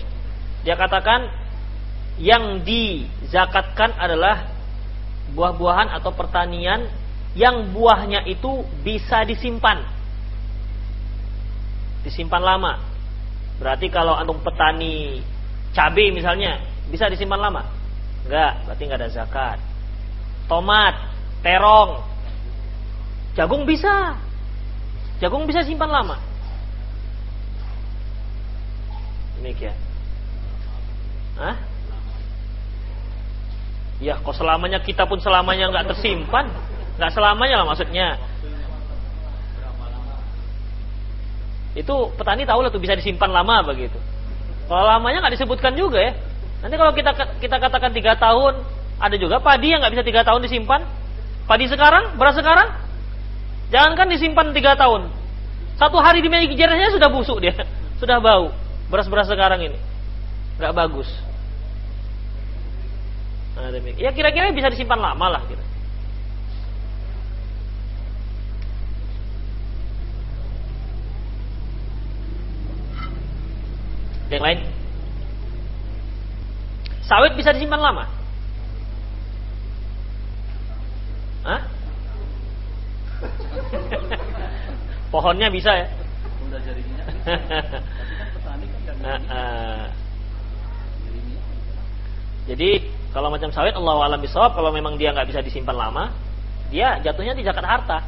[0.63, 1.27] Dia katakan
[2.23, 4.47] yang dizakatkan adalah
[5.35, 6.87] buah-buahan atau pertanian
[7.33, 9.83] yang buahnya itu bisa disimpan.
[12.07, 12.73] Disimpan lama.
[13.59, 15.23] Berarti kalau antum petani
[15.73, 16.61] cabai misalnya,
[16.91, 17.63] bisa disimpan lama?
[18.27, 19.59] Enggak, berarti enggak ada zakat.
[20.47, 20.95] Tomat,
[21.41, 22.05] terong,
[23.33, 24.19] jagung bisa.
[25.23, 26.19] Jagung bisa simpan lama.
[29.39, 29.92] Demikian.
[31.41, 31.57] Hah?
[34.03, 36.51] Ya, kok selamanya kita pun selamanya nggak tersimpan,
[36.99, 38.19] nggak selamanya lah maksudnya.
[41.73, 43.97] Itu petani tahu lah tuh bisa disimpan lama begitu.
[44.67, 46.13] Kalau lamanya nggak disebutkan juga ya.
[46.61, 48.59] Nanti kalau kita kita katakan tiga tahun,
[48.99, 50.83] ada juga padi yang nggak bisa tiga tahun disimpan.
[51.47, 52.71] Padi sekarang, beras sekarang,
[53.71, 55.11] jangankan disimpan tiga tahun,
[55.75, 56.47] satu hari di meja
[56.91, 57.55] sudah busuk dia,
[58.03, 58.51] sudah bau.
[58.91, 59.92] Beras-beras sekarang ini
[60.63, 61.11] nggak bagus.
[63.59, 65.59] Nah, Ya kira-kira bisa disimpan lama lah gitu.
[74.31, 74.59] Yang lain?
[77.11, 78.07] Sawit bisa disimpan lama?
[81.43, 81.59] Hah?
[85.13, 85.87] Pohonnya bisa ya?
[92.47, 92.83] Jadi
[93.15, 96.11] kalau macam sawit Allah alam bisawab kalau memang dia nggak bisa disimpan lama,
[96.73, 97.99] dia jatuhnya di zakat harta.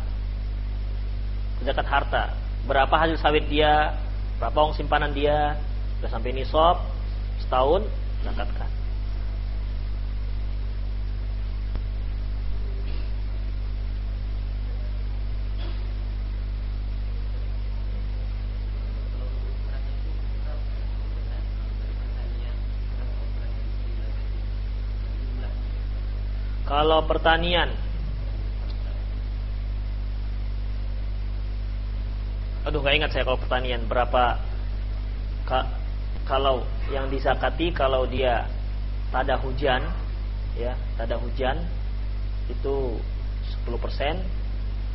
[1.62, 2.22] Zakat harta.
[2.64, 3.94] Berapa hasil sawit dia,
[4.40, 5.54] berapa uang simpanan dia,
[6.00, 6.82] sudah sampai nisab
[7.44, 7.84] setahun
[8.24, 8.70] zakatkan.
[26.74, 27.70] Kalau pertanian.
[32.66, 33.86] Aduh nggak ingat saya kalau pertanian.
[33.86, 34.42] Berapa
[35.46, 35.70] ka,
[36.26, 38.50] kalau yang disakati kalau dia
[39.14, 39.86] tada hujan
[40.58, 41.62] ya tada hujan
[42.50, 42.98] itu
[43.70, 44.18] 10%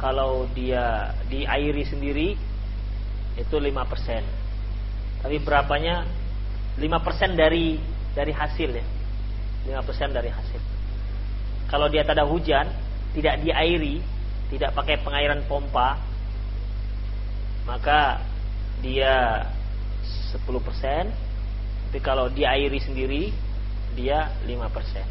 [0.03, 2.36] kalau dia diairi sendiri
[3.39, 6.03] itu 5% tapi berapanya?
[6.75, 7.80] 5% dari
[8.11, 8.84] dari hasil ya.
[9.80, 10.68] 5% dari hasil
[11.70, 12.65] kalau dia ada hujan,
[13.13, 14.01] tidak diairi,
[14.49, 16.01] tidak pakai pengairan pompa,
[17.70, 18.26] maka
[18.82, 19.45] dia
[20.34, 20.49] 10%,
[21.89, 23.30] tapi kalau diairi sendiri,
[23.93, 25.05] dia 5%.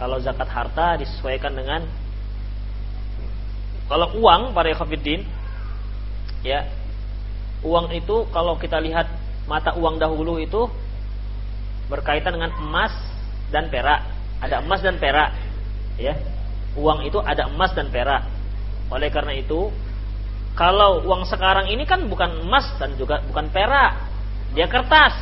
[0.00, 1.84] Kalau zakat harta disesuaikan dengan
[3.92, 5.20] kalau uang para ikhwatiddin
[6.40, 6.64] ya
[7.60, 9.04] uang itu kalau kita lihat
[9.44, 10.64] mata uang dahulu itu
[11.92, 12.92] berkaitan dengan emas
[13.52, 14.11] dan perak
[14.42, 15.30] ada emas dan perak.
[15.96, 16.18] Ya.
[16.74, 18.26] Uang itu ada emas dan perak.
[18.90, 19.70] Oleh karena itu
[20.58, 24.02] kalau uang sekarang ini kan bukan emas dan juga bukan perak.
[24.58, 25.14] Dia kertas.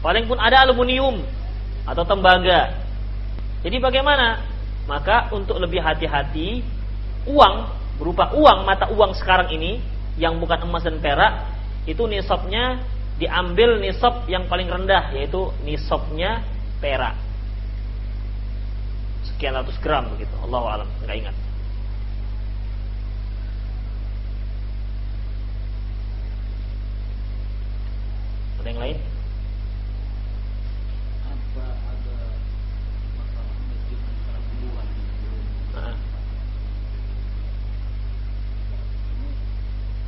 [0.00, 1.20] Paling pun ada aluminium
[1.82, 2.78] atau tembaga.
[3.66, 4.46] Jadi bagaimana?
[4.86, 6.62] Maka untuk lebih hati-hati
[7.26, 7.54] uang
[7.98, 9.82] berupa uang mata uang sekarang ini
[10.14, 11.42] yang bukan emas dan perak
[11.90, 12.78] itu nisabnya
[13.18, 16.44] diambil nisab yang paling rendah yaitu nisabnya
[16.78, 17.25] perak
[19.36, 20.32] sekian ratus gram begitu.
[20.48, 21.36] Allah alam, nggak ingat.
[28.64, 28.98] Ada yang lain?
[31.28, 32.16] Apa ada
[33.20, 34.88] masalah masjid antara kuburan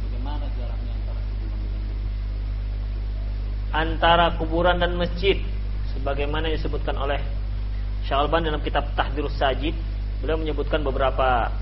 [0.08, 1.82] Bagaimana jaraknya antara kuburan dengan
[3.76, 5.36] Antara kuburan dan masjid
[5.92, 7.20] sebagaimana disebutkan oleh
[8.08, 9.76] Syalban dalam kitab Tahdirus Sajid
[10.24, 11.52] beliau menyebutkan beberapa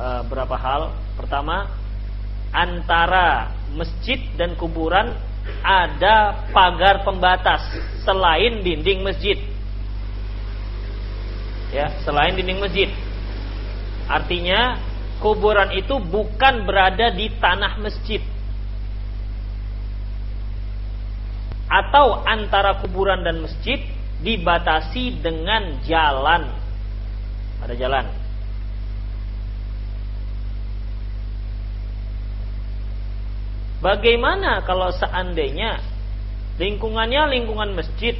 [0.00, 0.96] uh, beberapa hal.
[1.20, 1.68] Pertama,
[2.48, 5.12] antara masjid dan kuburan
[5.60, 7.60] ada pagar pembatas
[8.00, 9.36] selain dinding masjid.
[11.76, 12.88] Ya, selain dinding masjid.
[14.08, 14.80] Artinya
[15.20, 18.24] kuburan itu bukan berada di tanah masjid.
[21.70, 26.52] Atau antara kuburan dan masjid dibatasi dengan jalan.
[27.60, 28.06] Ada jalan.
[33.80, 35.80] Bagaimana kalau seandainya
[36.60, 38.12] lingkungannya lingkungan masjid,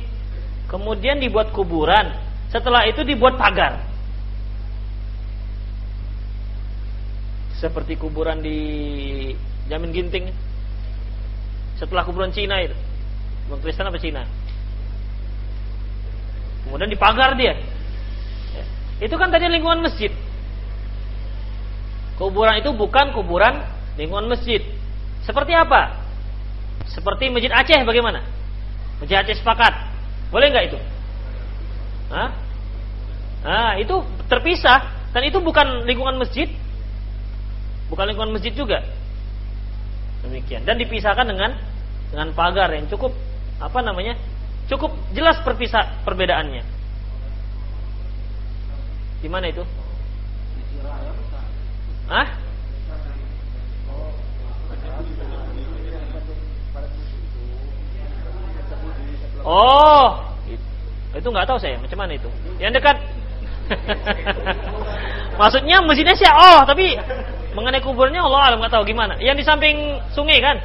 [0.73, 2.17] kemudian dibuat kuburan,
[2.49, 3.85] setelah itu dibuat pagar?
[7.61, 8.57] Seperti kuburan di
[9.69, 10.33] Jamin Ginting.
[11.77, 12.73] Setelah kuburan Cina itu.
[13.61, 14.25] Kristen apa Cina?
[16.67, 17.57] Kemudian dipagar dia.
[18.55, 18.65] Ya.
[19.01, 20.13] Itu kan tadi lingkungan masjid.
[22.21, 23.65] Kuburan itu bukan kuburan
[23.97, 24.61] lingkungan masjid.
[25.25, 25.97] Seperti apa?
[26.85, 28.21] Seperti masjid Aceh bagaimana?
[29.01, 29.73] Masjid Aceh sepakat.
[30.29, 30.79] Boleh nggak itu?
[32.13, 32.29] Hah?
[33.41, 36.47] Nah, itu terpisah dan itu bukan lingkungan masjid.
[37.89, 38.85] Bukan lingkungan masjid juga.
[40.21, 41.57] Demikian dan dipisahkan dengan
[42.13, 43.17] dengan pagar yang cukup
[43.57, 44.21] apa namanya?
[44.71, 46.63] Cukup jelas perpisah perbedaannya.
[49.19, 49.67] Di mana itu?
[52.07, 52.29] Hah?
[59.41, 60.09] Oh,
[61.17, 62.31] itu nggak tahu saya macam mana itu.
[62.63, 62.97] Yang dekat.
[65.41, 66.95] Maksudnya masjidnya sih oh, tapi
[67.55, 69.19] mengenai kuburnya Allah alam nggak tahu gimana.
[69.19, 69.77] Yang di samping
[70.15, 70.63] sungai kan?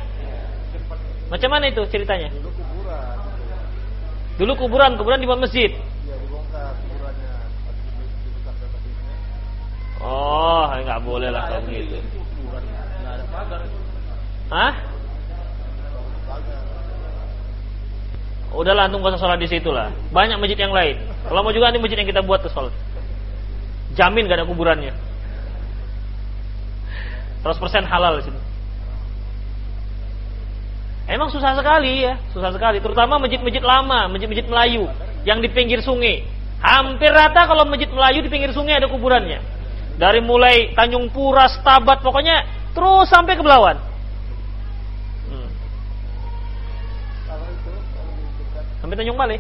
[1.34, 2.45] Macam mana itu ceritanya?
[4.36, 5.72] Dulu kuburan, kuburan di masjid.
[10.06, 11.98] Oh, nggak boleh lah kalau begitu.
[14.52, 14.74] Hah?
[18.56, 19.92] Udahlah antum gak usah sholat di situ lah.
[20.16, 20.96] Banyak masjid yang lain.
[21.28, 22.72] Kalau mau juga ini masjid yang kita buat tuh sholat.
[24.00, 24.96] Jamin gak ada kuburannya.
[27.44, 28.40] 100% halal di sini.
[31.06, 32.82] Emang susah sekali ya, susah sekali.
[32.82, 34.90] Terutama masjid-masjid lama, masjid-masjid Melayu
[35.22, 36.26] yang di pinggir sungai.
[36.60, 39.38] Hampir rata kalau masjid Melayu di pinggir sungai ada kuburannya.
[39.96, 42.42] Dari mulai Tanjung Pura, Stabat, pokoknya
[42.74, 43.78] terus sampai ke Belawan.
[45.30, 45.50] Hmm.
[48.82, 49.40] Sampai Tanjung Balai.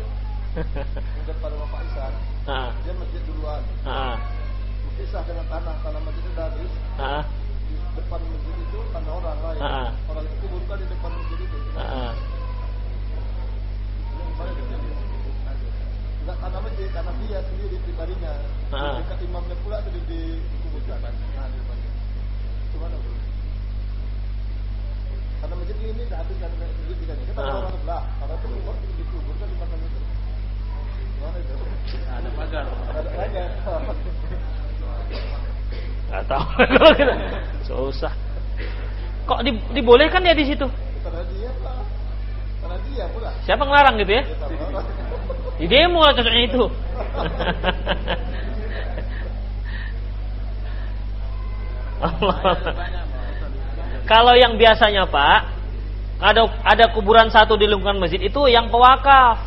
[1.26, 2.14] depan rumah Pak Isan,
[2.48, 3.62] Ah, dia masjid duluan.
[3.84, 4.16] ah,
[4.86, 6.72] Berpisah dengan tanah, tanah masjid itu habis.
[6.96, 7.24] ah,
[7.68, 9.60] Di depan masjid itu tanah orang lain.
[9.60, 9.90] Ah.
[10.08, 11.12] Orang itu kuburkan di depan
[11.96, 12.12] dia?
[16.26, 18.34] Enggak tanah masjid, tanah dia sendiri pribadinya.
[18.74, 18.98] Ah.
[18.98, 20.98] Dekat imamnya pula itu di- di- dikuburkan.
[21.06, 21.48] Nah,
[22.74, 23.14] di mana bro?
[25.46, 27.26] Tanah masjid ini udah habis kan masjid nih.
[27.30, 28.02] Kita orang sebelah.
[28.18, 30.00] Tanah itu kubur dikuburkan di depan itu.
[31.22, 31.54] Mana itu?
[32.10, 32.66] Ada pagar.
[32.90, 33.50] Ada pagar.
[36.06, 37.14] Gak tahu kalau kita.
[37.70, 38.14] Susah.
[39.30, 40.66] Kok di, dibolehkan ya di situ?
[41.06, 41.50] Tanah dia
[43.46, 44.24] Siapa ngelarang gitu ya?
[45.56, 46.64] Di demo lah cocoknya itu.
[54.12, 55.40] Kalau yang biasanya Pak,
[56.22, 59.42] ada ada kuburan satu di lingkungan masjid itu yang pewakaf.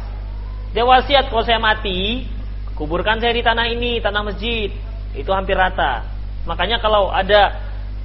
[0.75, 2.29] Dia wasiat kalau saya mati,
[2.77, 4.69] kuburkan saya di tanah ini, tanah masjid.
[5.17, 6.05] Itu hampir rata.
[6.45, 7.57] Makanya kalau ada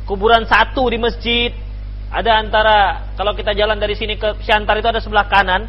[0.08, 1.52] kuburan satu di masjid,
[2.14, 2.78] ada antara
[3.18, 5.66] kalau kita jalan dari sini ke Siantar itu ada sebelah kanan,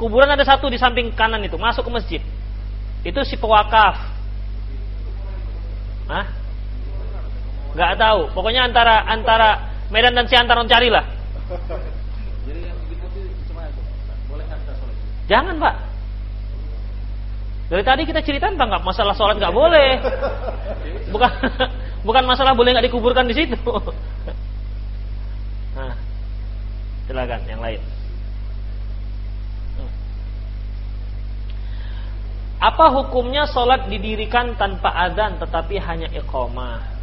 [0.00, 2.22] kuburan ada satu di samping kanan itu masuk ke masjid.
[3.04, 4.00] Itu si pewakaf.
[6.08, 6.26] Hah?
[7.76, 8.32] Gak tahu.
[8.32, 11.04] Pokoknya antara antara Medan dan Siantar carilah.
[12.48, 12.78] Jadi yang.
[14.32, 14.60] Boleh nggak?
[15.28, 15.74] Jangan pak.
[17.68, 20.00] Dari tadi kita cerita tentang nggak masalah sholat nggak boleh.
[21.12, 21.30] Bukan
[22.08, 23.56] bukan masalah boleh nggak dikuburkan di situ.
[25.78, 25.94] Nah,
[27.06, 27.78] silakan yang lain.
[29.78, 29.92] Hmm.
[32.58, 36.98] Apa hukumnya sholat didirikan tanpa adzan tetapi hanya iqamah?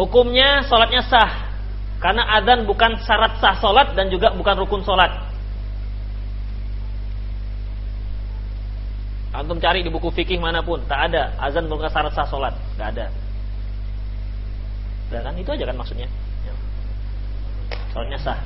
[0.00, 1.52] Hukumnya sholatnya sah
[2.00, 5.29] karena adzan bukan syarat sah sholat dan juga bukan rukun sholat.
[9.30, 12.88] Antum cari di buku fikih mana pun, tak ada azan bukan syarat sah sholat, nggak
[12.98, 13.06] ada.
[15.14, 16.10] Ya kan itu aja kan maksudnya.
[16.42, 16.54] Ya.
[17.94, 18.38] Sholatnya sah.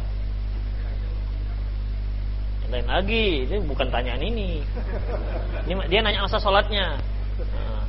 [2.65, 4.61] Yang lain lagi, ini bukan tanyaan ini.
[5.65, 7.01] Ini dia nanya masa sholatnya.
[7.41, 7.85] Nah.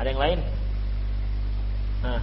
[0.00, 0.38] Ada yang lain?
[2.00, 2.20] Nah.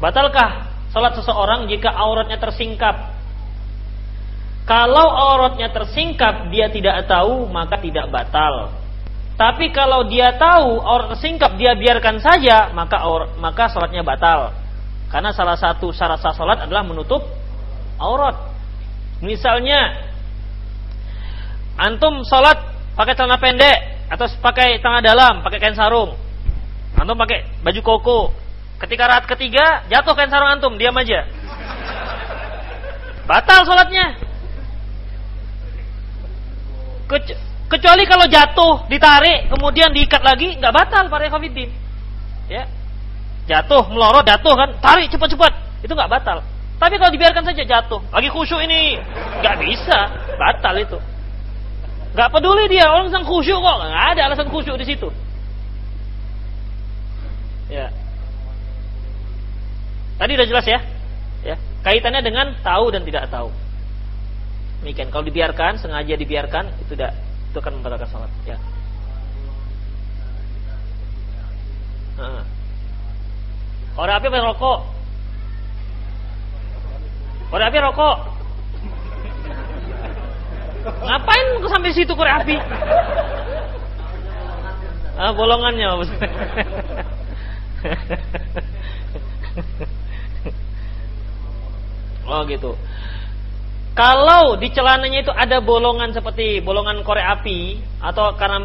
[0.00, 3.19] Batalkah sholat seseorang jika auratnya tersingkap?
[4.68, 8.76] Kalau auratnya tersingkap dia tidak tahu maka tidak batal.
[9.40, 14.52] Tapi kalau dia tahu aurat tersingkap dia biarkan saja maka aurat, maka sholatnya batal.
[15.08, 17.24] Karena salah satu syarat sah sholat adalah menutup
[17.98, 18.36] aurat.
[19.24, 20.06] Misalnya
[21.80, 22.60] antum sholat
[22.94, 26.14] pakai celana pendek atau pakai tangan dalam, pakai kain sarung.
[27.00, 28.20] Antum pakai baju koko.
[28.80, 31.24] Ketika rakaat ketiga, jatuh kain sarung antum, diam aja.
[33.24, 34.29] Batal sholatnya.
[37.10, 41.70] Kec- Kecuali kalau jatuh, ditarik, kemudian diikat lagi, nggak batal para ikhwatiddin.
[42.50, 42.66] Ya.
[43.46, 45.54] Jatuh, melorot, jatuh kan, tarik cepat-cepat.
[45.86, 46.42] Itu nggak batal.
[46.82, 48.98] Tapi kalau dibiarkan saja jatuh, lagi khusyuk ini,
[49.38, 49.98] nggak bisa,
[50.34, 50.98] batal itu.
[52.10, 55.06] Nggak peduli dia, orang sedang khusyuk kok, nggak ada alasan khusyuk di situ.
[57.70, 57.86] Ya.
[60.18, 60.82] Tadi udah jelas ya?
[61.46, 61.56] Ya.
[61.86, 63.54] Kaitannya dengan tahu dan tidak tahu.
[64.80, 65.12] Demikian.
[65.12, 67.12] Kalau dibiarkan, sengaja dibiarkan, itu tidak
[67.50, 68.54] itu akan membatalkan sholat ya
[72.14, 72.46] nah.
[73.90, 74.86] Korek api apa rokok?
[77.50, 78.16] Korek api rokok.
[81.04, 82.54] Ngapain sampai situ korek api?
[85.18, 85.90] Ah, bolongannya
[92.30, 92.78] oh gitu.
[94.00, 98.64] Kalau di celananya itu ada bolongan seperti bolongan korek api atau karena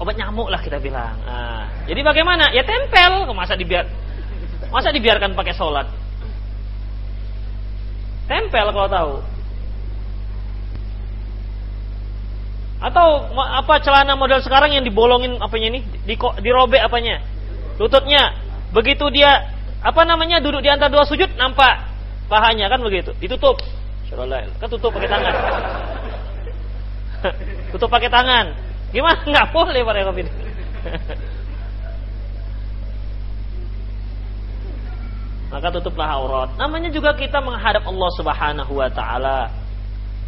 [0.00, 1.20] obat nyamuk lah kita bilang.
[1.20, 2.48] Nah, jadi bagaimana?
[2.48, 3.28] Ya tempel.
[3.36, 3.84] Masa dibiar
[4.72, 5.84] masa dibiarkan pakai sholat?
[8.24, 9.14] Tempel kalau tahu.
[12.80, 15.82] Atau apa celana model sekarang yang dibolongin apanya nih?
[16.08, 17.20] Di, dirobek apanya?
[17.76, 18.32] Lututnya.
[18.72, 19.44] Begitu dia
[19.84, 21.84] apa namanya duduk di antara dua sujud nampak
[22.32, 23.12] pahanya kan begitu.
[23.20, 23.60] Ditutup.
[24.58, 25.34] Kan tutup pakai tangan.
[27.74, 28.46] tutup pakai tangan.
[28.94, 29.18] Gimana?
[29.30, 30.22] Nggak boleh para kopi.
[35.54, 36.50] Maka tutuplah aurat.
[36.58, 39.50] Namanya juga kita menghadap Allah Subhanahu wa taala.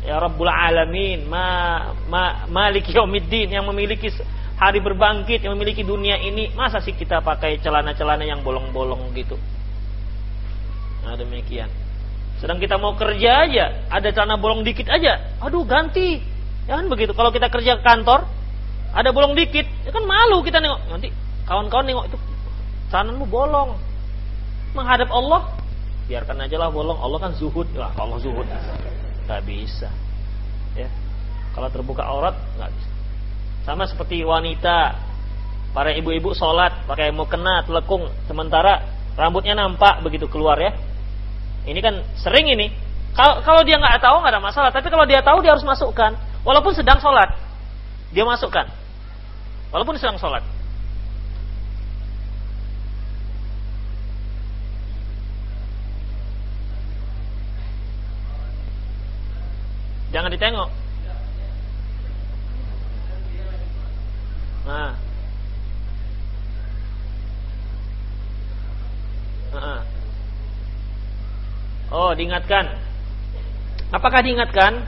[0.06, 4.06] Ya Rabbul Alamin, ma, ma Malik Yaumiddin yang memiliki
[4.54, 9.34] hari berbangkit, yang memiliki dunia ini, masa sih kita pakai celana-celana yang bolong-bolong gitu?
[11.02, 11.66] Nah, demikian.
[12.36, 16.20] Sedang kita mau kerja aja, ada celana bolong dikit aja, aduh ganti.
[16.68, 17.16] Ya kan begitu.
[17.16, 18.28] Kalau kita kerja ke kantor,
[18.92, 20.80] ada bolong dikit, ya kan malu kita nengok.
[20.92, 21.08] Nanti
[21.48, 22.18] kawan-kawan nengok itu
[22.92, 23.70] celanamu bolong.
[24.76, 25.48] Menghadap Allah,
[26.04, 27.00] biarkan aja lah bolong.
[27.00, 28.44] Allah kan zuhud, lah Allah zuhud.
[29.24, 29.88] Gak bisa.
[30.76, 30.92] Ya.
[31.56, 32.90] Kalau terbuka aurat, nggak bisa.
[33.64, 34.92] Sama seperti wanita,
[35.72, 38.84] para ibu-ibu sholat pakai mukena, telekung, sementara
[39.16, 40.76] rambutnya nampak begitu keluar ya
[41.66, 42.70] ini kan sering ini.
[43.16, 46.14] Kalau kalau dia nggak tahu nggak ada masalah, tapi kalau dia tahu dia harus masukkan,
[46.46, 47.34] walaupun sedang sholat,
[48.14, 48.70] dia masukkan,
[49.74, 50.44] walaupun sedang sholat.
[60.14, 60.70] Jangan ditengok.
[64.66, 65.05] Nah.
[71.96, 72.76] Oh, diingatkan.
[73.88, 74.84] Apakah diingatkan?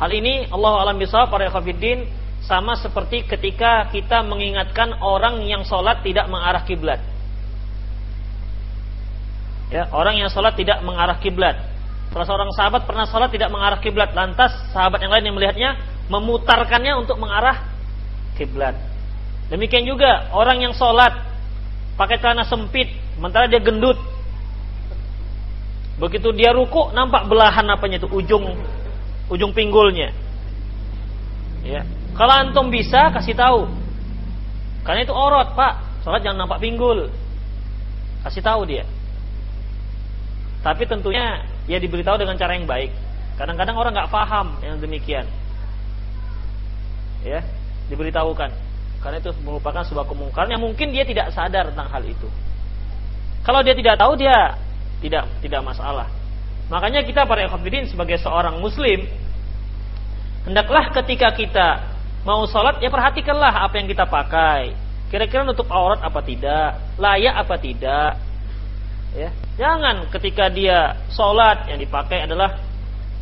[0.00, 2.08] Hal ini Allah alam bisa para khafiddin
[2.48, 7.04] sama seperti ketika kita mengingatkan orang yang sholat tidak mengarah kiblat.
[9.68, 11.60] Ya, orang yang sholat tidak mengarah kiblat.
[12.10, 15.70] Salah seorang sahabat pernah sholat tidak mengarah kiblat, lantas sahabat yang lain yang melihatnya
[16.08, 17.68] memutarkannya untuk mengarah
[18.40, 18.74] kiblat.
[19.52, 21.12] Demikian juga orang yang sholat
[22.00, 24.00] pakai celana sempit, sementara dia gendut,
[26.00, 28.56] Begitu dia ruku nampak belahan apanya itu ujung
[29.28, 30.10] ujung pinggulnya.
[31.60, 31.84] Ya.
[32.16, 33.68] Kalau antum bisa kasih tahu.
[34.82, 36.02] Karena itu orot, Pak.
[36.02, 37.12] Salat jangan nampak pinggul.
[38.24, 38.88] Kasih tahu dia.
[40.64, 42.92] Tapi tentunya ya diberitahu dengan cara yang baik.
[43.36, 45.24] Kadang-kadang orang nggak paham yang demikian.
[47.24, 47.44] Ya,
[47.92, 48.52] diberitahukan.
[49.00, 52.28] Karena itu merupakan sebuah kemungkaran yang mungkin dia tidak sadar tentang hal itu.
[53.40, 54.56] Kalau dia tidak tahu dia
[55.00, 56.08] tidak tidak masalah.
[56.70, 59.04] Makanya kita para ikhwatiddin sebagai seorang muslim
[60.46, 61.68] hendaklah ketika kita
[62.22, 64.76] mau sholat ya perhatikanlah apa yang kita pakai.
[65.10, 68.12] Kira-kira nutup aurat apa tidak, layak apa tidak.
[69.10, 72.62] Ya, jangan ketika dia sholat yang dipakai adalah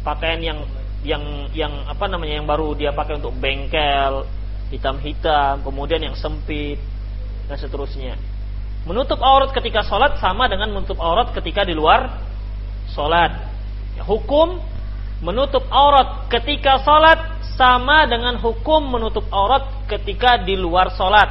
[0.05, 0.59] pakaian yang
[1.01, 1.25] yang
[1.57, 4.29] yang apa namanya yang baru dia pakai untuk bengkel
[4.69, 6.77] hitam-hitam, kemudian yang sempit
[7.49, 8.21] dan seterusnya.
[8.89, 12.09] Menutup aurat ketika sholat sama dengan menutup aurat ketika di luar
[12.89, 13.37] sholat.
[14.01, 14.65] Ya, hukum
[15.21, 21.29] menutup aurat ketika sholat sama dengan hukum menutup aurat ketika di luar sholat.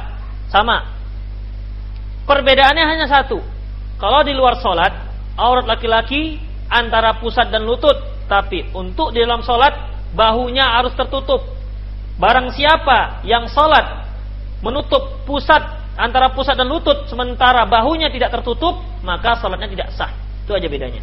[0.54, 0.86] Sama.
[2.30, 3.42] Perbedaannya hanya satu.
[3.98, 4.94] Kalau di luar sholat,
[5.34, 6.38] aurat laki-laki
[6.70, 7.96] antara pusat dan lutut.
[8.30, 9.74] Tapi untuk di dalam sholat,
[10.14, 11.42] bahunya harus tertutup.
[12.22, 14.06] Barang siapa yang sholat
[14.62, 20.14] menutup pusat antara pusat dan lutut sementara bahunya tidak tertutup, maka salatnya tidak sah.
[20.46, 21.02] Itu aja bedanya.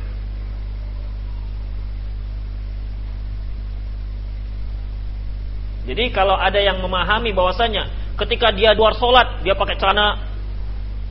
[5.86, 10.18] Jadi kalau ada yang memahami bahwasanya ketika dia luar sholat dia pakai celana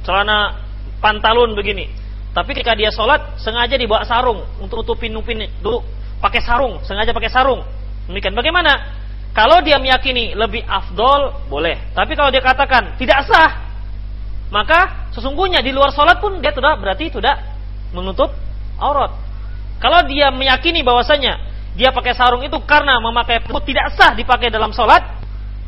[0.03, 0.67] celana
[0.99, 1.87] pantalon begini,
[2.35, 5.79] tapi ketika dia sholat sengaja dibawa sarung untuk tutupin nupin dulu
[6.19, 7.63] pakai sarung, sengaja pakai sarung.
[8.11, 8.35] Demikian.
[8.35, 9.05] Bagaimana?
[9.35, 11.91] Kalau dia meyakini lebih afdol, boleh.
[11.91, 13.64] Tapi kalau dia katakan tidak sah,
[14.55, 17.35] maka sesungguhnya di luar sholat pun dia sudah berarti sudah
[17.91, 18.31] menutup
[18.79, 19.11] aurat.
[19.83, 21.43] Kalau dia meyakini bahwasanya
[21.75, 25.03] dia pakai sarung itu karena memakai putih tidak sah dipakai dalam sholat,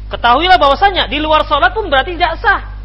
[0.07, 2.78] ketahuilah bahwasanya di luar sholat pun berarti tidak sah.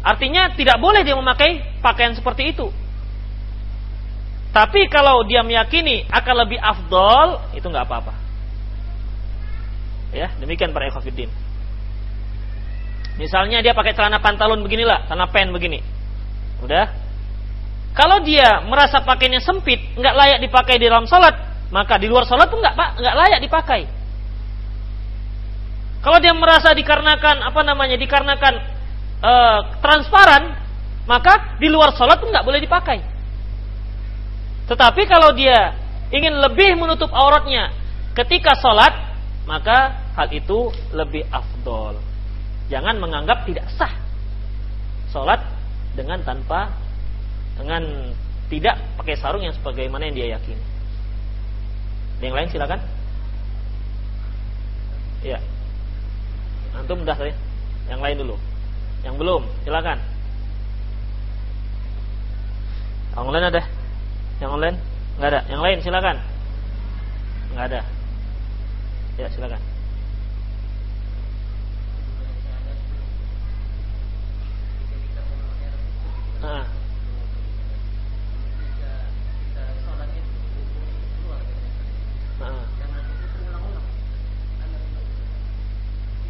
[0.00, 2.72] Artinya tidak boleh dia memakai pakaian seperti itu.
[4.56, 8.16] Tapi kalau dia meyakini akan lebih afdol, itu nggak apa-apa.
[10.16, 11.28] Ya, demikian para ikhwatiddin.
[13.20, 15.84] Misalnya dia pakai celana pantalon beginilah, celana pen begini.
[16.64, 16.88] Udah.
[17.92, 21.36] Kalau dia merasa pakainya sempit, nggak layak dipakai di dalam sholat,
[21.68, 23.82] maka di luar sholat pun nggak nggak layak dipakai.
[26.00, 28.54] Kalau dia merasa dikarenakan apa namanya dikarenakan
[29.20, 30.56] uh, transparan,
[31.04, 33.04] maka di luar sholat pun nggak boleh dipakai.
[34.64, 35.76] Tetapi kalau dia
[36.08, 37.68] ingin lebih menutup auratnya
[38.16, 38.96] ketika sholat,
[39.44, 42.09] maka hal itu lebih afdol.
[42.70, 43.90] Jangan menganggap tidak sah
[45.10, 45.42] sholat
[45.98, 46.70] dengan tanpa
[47.58, 47.82] dengan
[48.46, 50.62] tidak pakai sarung yang sebagaimana yang dia yakini.
[52.22, 52.80] Yang lain silakan.
[55.26, 55.38] Ya.
[56.76, 57.34] Antum udah tadi.
[57.90, 58.36] Yang lain dulu.
[59.02, 59.98] Yang belum, silakan.
[63.16, 63.62] Yang lain ada?
[64.38, 64.76] Yang lain?
[65.16, 65.40] Enggak ada.
[65.50, 66.16] Yang lain silakan.
[67.50, 67.80] Enggak ada.
[69.18, 69.60] Ya, silakan.
[76.40, 76.64] Ah.
[82.40, 82.64] Ah.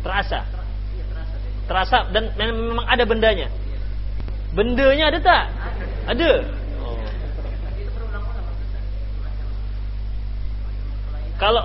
[0.01, 0.41] Terasa.
[1.71, 3.47] Terasa dan memang ada bendanya.
[4.51, 5.45] Bendanya ada tak?
[6.11, 6.31] Ada.
[6.83, 6.99] Oh.
[11.39, 11.63] Kalau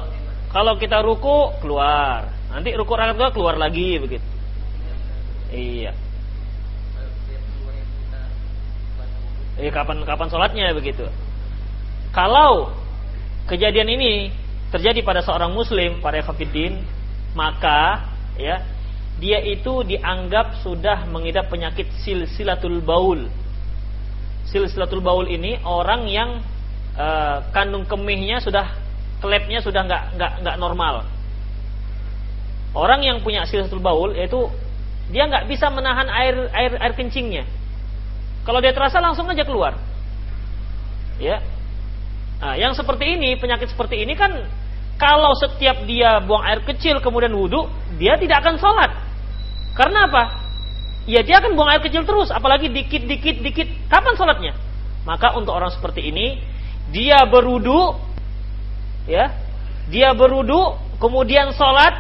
[0.54, 4.28] kalau kita ruku keluar, nanti ruku rakaat kedua keluar lagi begitu.
[5.50, 6.05] Iya.
[9.56, 11.08] Eh kapan kapan sholatnya begitu.
[12.12, 12.76] Kalau
[13.48, 14.32] kejadian ini
[14.72, 16.84] terjadi pada seorang muslim pada khafidin
[17.36, 18.04] maka
[18.36, 18.64] ya
[19.16, 23.32] dia itu dianggap sudah mengidap penyakit silsilatul baul.
[24.52, 26.44] Silsilatul baul ini orang yang
[27.00, 28.76] uh, kandung kemihnya sudah
[29.24, 31.08] klepnya sudah nggak nggak nggak normal.
[32.76, 34.52] Orang yang punya silsilatul baul yaitu
[35.16, 37.48] dia nggak bisa menahan air air air kencingnya
[38.46, 39.74] kalau dia terasa langsung aja keluar.
[41.18, 41.42] Ya.
[42.40, 44.46] Nah, yang seperti ini, penyakit seperti ini kan
[45.02, 47.66] kalau setiap dia buang air kecil kemudian wudhu,
[47.98, 48.92] dia tidak akan sholat.
[49.74, 50.24] Karena apa?
[51.10, 53.68] Ya dia akan buang air kecil terus, apalagi dikit, dikit, dikit.
[53.90, 54.54] Kapan sholatnya?
[55.10, 56.38] Maka untuk orang seperti ini,
[56.94, 57.98] dia berwudhu,
[59.10, 59.34] ya,
[59.90, 61.94] dia berwudhu, kemudian sholat,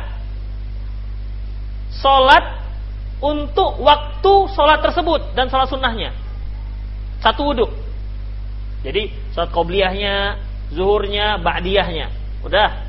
[2.01, 2.65] sholat
[3.21, 6.24] untuk waktu sholat tersebut dan sholat sunnahnya.
[7.23, 7.67] Satu wudhu.
[8.85, 10.37] Jadi salat qobliyahnya,
[10.69, 12.13] zuhurnya, ba'diyahnya.
[12.45, 12.85] Udah.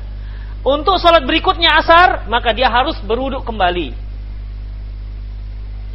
[0.61, 3.95] Untuk salat berikutnya asar, maka dia harus berwudhu kembali.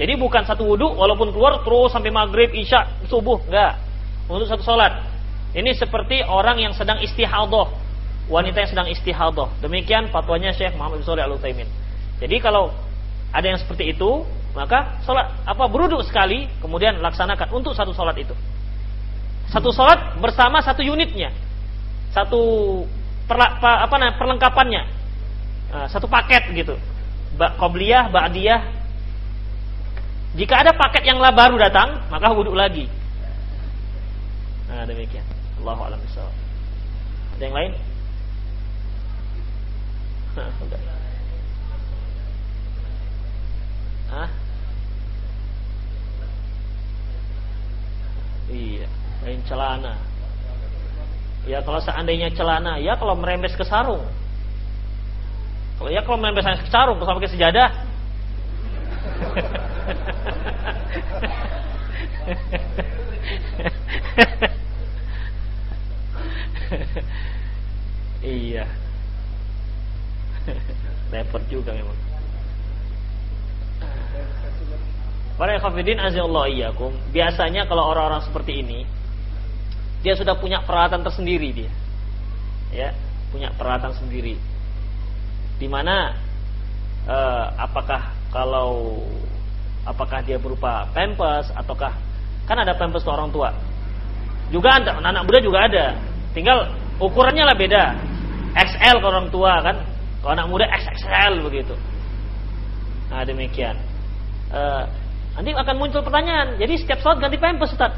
[0.01, 3.79] Jadi bukan satu wudhu, walaupun keluar terus sampai maghrib, isya, subuh, enggak.
[4.27, 5.05] Untuk satu salat.
[5.53, 7.69] Ini seperti orang yang sedang istihadah.
[8.27, 9.61] Wanita yang sedang istihadah.
[9.61, 11.69] Demikian fatwanya Syekh Muhammad bin Shalih Al Utsaimin.
[12.19, 12.73] Jadi kalau
[13.35, 18.37] ada yang seperti itu, maka sholat apa beruduk sekali kemudian laksanakan untuk satu sholat itu.
[19.49, 21.33] Satu sholat bersama satu unitnya.
[22.13, 22.85] Satu
[23.25, 24.83] perla, apa namanya perlengkapannya.
[25.73, 26.77] Nah, satu paket gitu.
[27.37, 28.61] Ba, qobliyah ba'diyah.
[30.37, 32.89] Jika ada paket yang baru datang maka wudhu lagi.
[34.69, 35.25] Nah demikian.
[35.61, 36.01] Allahu a'lam
[37.43, 37.73] ada yang lain?
[40.39, 40.49] Nah,
[44.13, 44.29] Hah?
[48.51, 48.89] Iya,
[49.23, 49.95] lain celana.
[51.47, 54.07] Ya kalau seandainya celana, ya kalau merembes ke sarung.
[55.79, 57.71] Kalau ya kalau merembes ke sarung, kalau pakai sejadah.
[68.23, 68.67] iya.
[71.13, 72.12] Repot juga memang.
[75.43, 78.87] Para khafidin azallahu iyyakum, biasanya kalau orang-orang seperti ini
[80.07, 81.71] dia sudah punya peralatan tersendiri dia.
[82.71, 82.95] Ya,
[83.35, 84.39] punya peralatan sendiri.
[85.59, 86.15] Di mana
[87.11, 89.03] uh, apakah kalau
[89.83, 91.91] apakah dia berupa pampers ataukah
[92.47, 93.51] kan ada pampers untuk orang tua.
[94.55, 95.99] Juga anak, anak muda juga ada.
[96.39, 96.71] Tinggal
[97.03, 97.85] ukurannya lah beda.
[98.63, 99.75] XL ke orang tua kan.
[100.23, 101.75] Kalau anak muda XXL begitu.
[103.11, 103.75] Nah demikian.
[104.55, 105.02] Uh,
[105.37, 106.59] nanti akan muncul pertanyaan.
[106.61, 107.93] Jadi setiap saat ganti pampers Ustaz.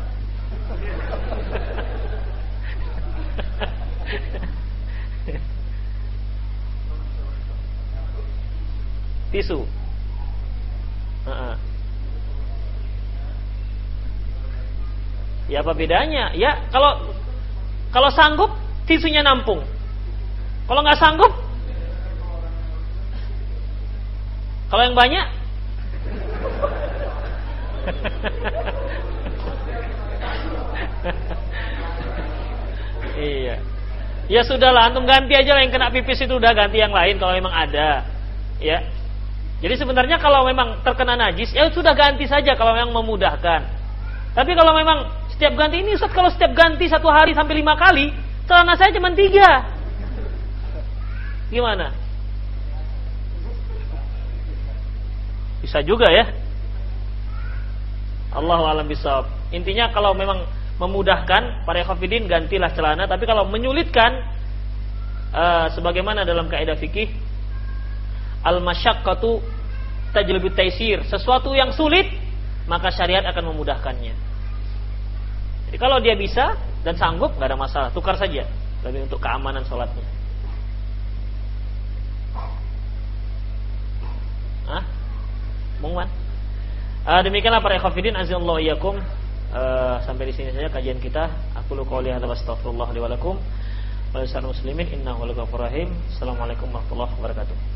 [9.35, 9.67] Tisu.
[15.51, 16.33] Ya apa bedanya?
[16.33, 17.13] Ya kalau
[17.93, 18.51] kalau sanggup
[18.89, 19.61] tisunya nampung.
[20.65, 21.29] Kalau nggak sanggup,
[24.73, 25.29] kalau yang banyak,
[33.21, 33.61] iya.
[34.25, 37.37] Ya sudahlah, antum ganti aja lah yang kena pipis itu udah ganti yang lain kalau
[37.37, 38.09] memang ada.
[38.57, 38.81] Ya.
[39.61, 43.65] Jadi sebenarnya kalau memang terkena najis, ya sudah ganti saja kalau memang memudahkan.
[44.35, 48.13] Tapi kalau memang setiap ganti ini Ustaz kalau setiap ganti satu hari sampai lima kali,
[48.49, 49.65] celana saya cuma tiga.
[51.53, 51.93] Gimana?
[55.63, 56.44] Bisa juga ya.
[58.35, 59.31] Allah alam bisawab.
[59.55, 60.43] Intinya kalau memang
[60.83, 64.27] memudahkan para khafidin gantilah celana, tapi kalau menyulitkan
[65.31, 67.15] uh, sebagaimana dalam kaidah fikih
[68.43, 69.39] al masyaqqatu
[70.11, 72.11] tajlibu taisir, sesuatu yang sulit
[72.67, 74.15] maka syariat akan memudahkannya.
[75.71, 78.43] Jadi kalau dia bisa dan sanggup nggak ada masalah, tukar saja.
[78.83, 80.05] Lebih untuk keamanan sholatnya.
[84.69, 84.83] Hah?
[85.81, 86.24] Mungman?
[87.05, 88.97] Uh, demikianlah para ikhwafidin azallahu iyyakum.
[89.53, 91.29] Uh, sampai di sini saja kajian kita.
[91.53, 93.13] Aku lu qouli hadza astaghfirullah li wa
[94.49, 95.93] muslimin innahu ghafurur rahim.
[96.09, 97.74] Assalamualaikum warahmatullahi wabarakatuh.